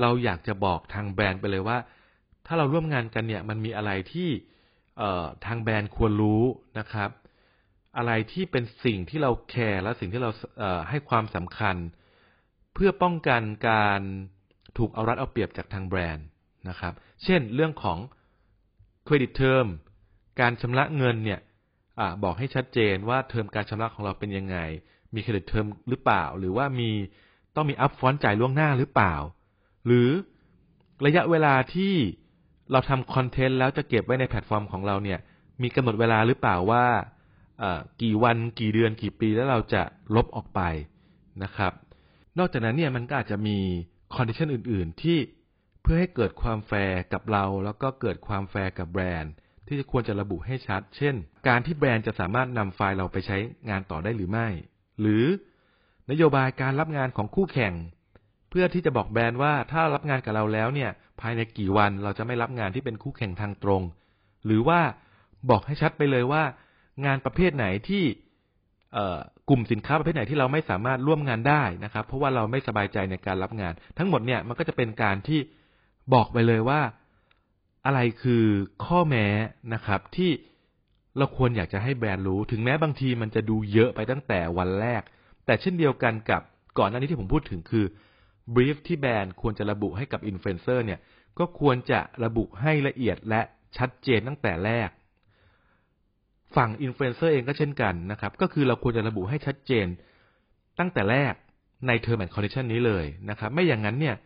[0.00, 1.78] เราอยากจะบอกทางแบรนด์ไปเลยว่า
[2.46, 4.30] ถ้าเราร่วมงานกันเนี่ยมันมีอะไรที่
[5.46, 6.42] ทางแบรนด์ควรรู้
[6.78, 7.10] นะครับ
[7.96, 10.30] อะไรที่เป็นสิ่งที่เราแคร์และสิ่งที่เรา
[10.88, 11.76] ให้ความสำคัญ
[12.74, 14.00] เพื่อป้องกันการ
[14.78, 16.26] ถูกเอารัดเอาเปรียบจากทางแบรนด์
[16.68, 17.98] นะครับ เช่นเรื่องของ
[19.04, 19.66] credit term
[20.40, 21.40] การชำระเงินเนี่ย
[21.98, 24.56] อบอกให้ชัดเจนว่าเทอมการชำระของเราเป็นยังไง
[25.14, 26.90] มี credit term หรือเปล่า หรือว่ามี
[27.56, 29.14] ต้องมี upfront จ่ายล่วงหน้าหรือเปล่า
[29.86, 30.08] หรือ
[31.06, 31.94] ระยะเวลาที่
[32.72, 35.18] เราทำคอนเทนต์แล้วจะเก็บไว้ในแพลตฟอร์มของเราเนี่ย
[35.62, 36.84] มีกำหนดเวลาหรือเปล่าว่า
[38.02, 39.82] กี่วันกี่เดือนกี่ปีแล้วเราจะ
[40.14, 40.60] ลบออกไป
[41.42, 41.72] นะครับ
[42.38, 43.58] นอกจากนั้นเนี่ยมันก็อาจจะมี
[44.14, 45.18] condition อื่น ๆ ที่
[45.82, 49.32] เพื่อให้เกิดความแฟร์กับเรา แล้วก็เกิดความแฟร์กับแบรนด์
[49.66, 51.14] ที่ควรจะระบุให้ชัด เช่น
[51.48, 53.36] การที่แบรนด์จะสามารถนำไฟล์เราไปใช้
[53.70, 54.48] งานต่อได้หรือไม่
[55.00, 55.24] หรือ
[56.10, 57.74] นโยบายการรับงานของคู่แข่ง
[58.50, 63.82] เพื่อที่จะบอกแบรนด์ว่าถ้ารับงานกับเราแล้วเนี่ย ภายในกี่วันเราจะไม่รับงานที่เป็นคู่แข่งทางตรง
[64.46, 64.80] หรือว่า
[65.50, 66.42] บอกให้ชัดไปเลยว่า
[67.04, 68.04] งานประเภทไหนที่
[69.48, 75.40] กลุ่มสินค้าประเภทไหนที่เราไม่สามารถร่วมงานได้นะครับ เพราะว่าเราไม่สบายใจในการรับงาน ทั้งหมดเนี่ยมันก็จะเป็นการที่
[76.14, 76.80] บอกไปเลยว่า
[77.86, 78.44] อะไรคือ
[78.84, 79.26] ข้อแม้
[79.74, 80.30] นะครับ ที่
[81.18, 85.02] เราควรอยากจะให้แบรนด์รู้ ถึงแม้บางทีมันจะดูเยอะไปตั้งแต่วันแรก
[85.46, 86.42] แต่เช่นเดียวกันกับ
[86.78, 87.84] ก่อนหน้านี้ที่ผมพูดถึงคือ
[88.54, 91.00] brief ที่แบรนด์ควรจะระบุให้กับอินฟลูเอนเซอร์เนี่ย
[91.38, 93.40] ก็ควรจะระบุให้ละเอียดและ
[93.76, 94.88] ชัดเจนตั้งแต่แรก
[96.56, 99.86] ฝั่งอินฟลูเอนเซอร์เองก็เช่นกันนะครับ ก็คือเราควรจะระบุให้ชัดเจน
[100.78, 101.34] ตั้งแต่แรก
[101.86, 104.16] ในเทอร์แม n คอนดิชันนี้เลยนะครับ ไม่อย่างนั้นเนี่ย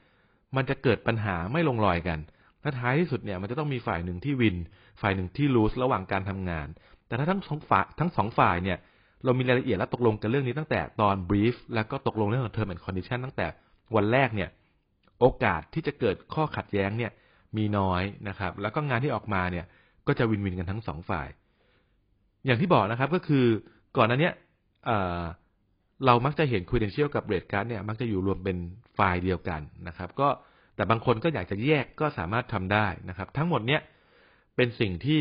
[0.57, 2.19] มันจะเกิดปัญหาไม่ลงรอยกัน
[2.62, 4.57] และท้ายที่สุดเนี่ยมันจะต้องมีฝ่ายหนึ่งที่ win
[5.01, 6.69] ฝ่ายหนึ่งที่ lose ระหว่างการทำงาน
[7.07, 8.79] แต่ถ้าทั้งสองฝ่ายทั้งสองฝ่ายเนี่ย
[9.25, 13.47] เรามีรายละเอียดและตกลงกันเรื่องนี้ตั้งแต่ตอน brief แล้วก็ตกลงเรื่องของเทอร์แม n คอนดิชันตั้งแต่
[13.97, 14.49] วันแรกเนี่ย
[15.21, 17.11] โอกาสที่จะเกิดข้อขัดแย้งเนี่ย
[17.57, 19.65] มีน้อยนะครับ แล้วก็งานที่ออกมาเนี่ย
[20.07, 21.29] ก็จะ win-win กันทั้งสองฝ่าย
[22.47, 23.45] อย่างที่บอกนะครับก็คือ
[23.97, 24.31] ก่อนหน้านี้
[26.07, 28.57] เรามักจะเห็น credential กับ rate card เนี่ยมักจะอยู่รวมเป็น
[28.95, 30.29] ไฟล์เดียวกันนะครับ ก็
[30.77, 33.81] แต่บางคนก็อยากจะแยกก็สามารถทำได้นะครับ ทั้งหมดเนี้ย
[34.57, 35.20] เป็นสิ่งที่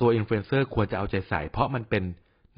[0.00, 2.04] ตัวอินฟลูเอนเซอร์ควรจะเอาใจใส่ เพราะมันเป็น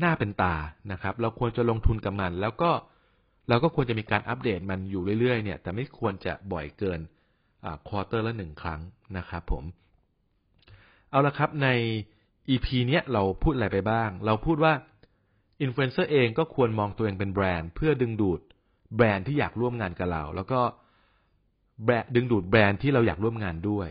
[0.01, 0.55] หน้าเป็นตา
[0.93, 2.71] นะครับ เราควรจะลงทุนกับมัน แล้วก็
[3.49, 7.01] เราก็ควรจะมีการอัปเดตมันอยู่เรื่อยๆเนี่ย แต่ไม่ควรจะบ่อยเกิน
[7.89, 8.81] quarter ละหนึ่งครั้ง
[9.17, 9.65] นะครับผม
[11.11, 11.69] เอาละครับใน
[12.51, 14.73] EP เนี้ยเราพูดอะไรไปบ้าง เราพูดว่า
[15.63, 18.41] อินฟลูเอนเซอร์เองก็ควรมองตัวเองเป็นแบรนด์ เพื่อดึงดูด
[18.97, 20.61] แบรนด์ที่อยากร่วมงานกับเรา แล้วก็
[21.85, 23.89] แบดึงดูดแบรนด์ที่เราอยากร่วมงานด้วย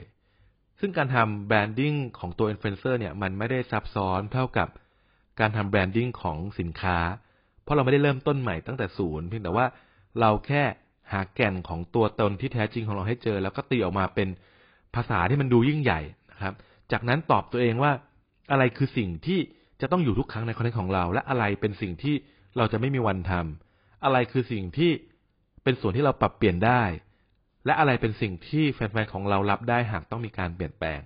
[0.79, 4.67] ซึ่งการทำ branding ของตัวอินฟลูเอนเซอร์เนี่ยมันไม่ได้ซับซ้อนเท่ากับ
[5.39, 6.97] การทำ branding ของสินค้า
[7.63, 9.65] เพราะเราไม่ได้เริ่มต้นใหม่ตั้งแต่ศูนย์เพียงแต่ว่า
[10.19, 10.63] เราแค่
[11.11, 14.27] หาแก่นของตัวตนที่แท้จริงของเราให้เจอ แล้วก็ตีออกมาเป็น
[14.95, 16.01] ภาษาที่มันดูยิ่งใหญ่
[16.31, 16.53] นะครับ
[16.91, 17.91] จากนั้นตอบตัวเองว่า
[18.51, 19.39] อะไรคือสิ่งที่
[19.81, 22.15] จะต้องอยู่ทุกครั้งในคอนเทนต์ของเรา และอะไรเป็นสิ่งที่
[22.57, 24.91] เราจะไม่มีวันทำอะไรคือสิ่งที่
[25.63, 26.83] เป็นส่วนที่เราปรับเปลี่ยนได้
[27.65, 31.01] และอะไรเป็นสิ่งที่แฟนๆของเรารับได้หากต้องมีการเปลี่ยนแปลง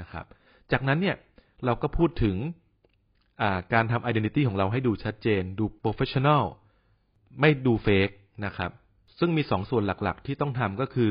[0.00, 0.24] นะครับ
[0.72, 1.16] จากนั้นเนี่ย
[1.64, 2.36] เราก็พูดถึง
[3.72, 6.42] การทำ identity ของเราให้ดูชัดเจน ดู professional
[7.40, 8.14] ไม่ดู fake
[8.46, 8.70] นะครับ
[9.18, 11.10] ซึ่งมีสองส่วนหลักๆ ที่ต้องทำก็คือ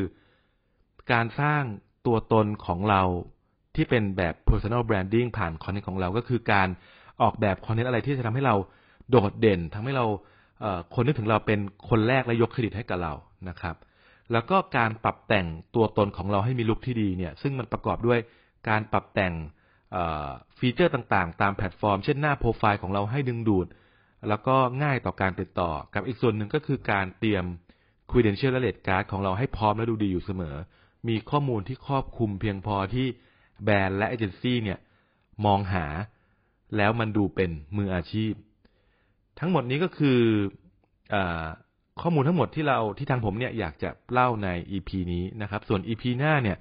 [1.12, 1.64] การสร้าง
[2.06, 3.04] ตัวตนของเรา
[3.80, 6.68] ที่เป็นแบบ personal branding ผ่านคอนเทนต์ของเราก็คือการ
[7.22, 8.56] ออกแบบคอนเทนต์อะไรที่จะทำให้เรา
[9.10, 10.06] โดดเด่นทำให้เรา
[10.94, 11.60] คนนึกถึงเราเป็น
[11.90, 13.14] คนแรกและยกเครดิตให้กับเรา
[13.50, 13.76] นะครับ
[14.32, 18.20] แล้วก็การปรับแต่งตัวตนของเราให้มีลุคที่ดีเนี่ย ซึ่งมันประกอบด้วย
[18.70, 19.34] การปรับแต่ง
[20.58, 23.68] ฟีเจอร์ต่างๆ ตามแพลตฟอร์ม เช่นหน้าโปรไฟล์ของเราให้ดึงดูด
[24.30, 27.46] แล้วก็ง่ายต่อการติดต่อ กับอีกส่วนหนึ่งก็คือการเตรียม
[28.12, 30.56] credential และ rate card ของเราให้พร้อมและดูดีอยู่เสมอ
[31.08, 33.08] มีข้อมูลที่ครอบคลุมเพียงพอที่
[33.64, 34.80] แบรนด์และเอเจนซี่เนี่ย
[35.46, 35.86] มองหา
[36.78, 38.34] แล้วมันดูเป็นมืออาชีพ
[39.40, 40.20] ทั้งหมดนี้ก็คือ
[41.14, 46.58] ข้อมูลทั้งหมดที่เราที่ทางผมเนี่ยอยากจะเล่าใน EP นี้นะครับ ส่วน EP หน้าเนี่ย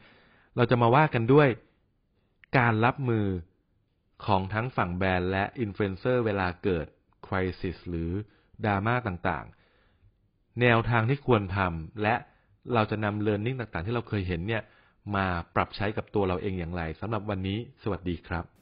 [0.57, 1.49] เราจะมาว่ากันด้วย
[2.59, 3.27] การรับมือ
[4.25, 6.87] ของทั้งฝั่งแบรนด์และอินฟลูเอนเซอร์เวลาเกิด
[7.27, 8.11] crisis หรือ
[8.65, 12.15] ดราม่าต่างๆ แนวทางที่ควรทำและ
[12.75, 14.63] เราจะนำเรียนรู้ต่างๆ ที่เราเคยเห็นเนี่ย
[15.17, 18.58] มาปรับใช้กับตัวเราเองอย่างไรสำหรับวันนี้ สวัสดีครับ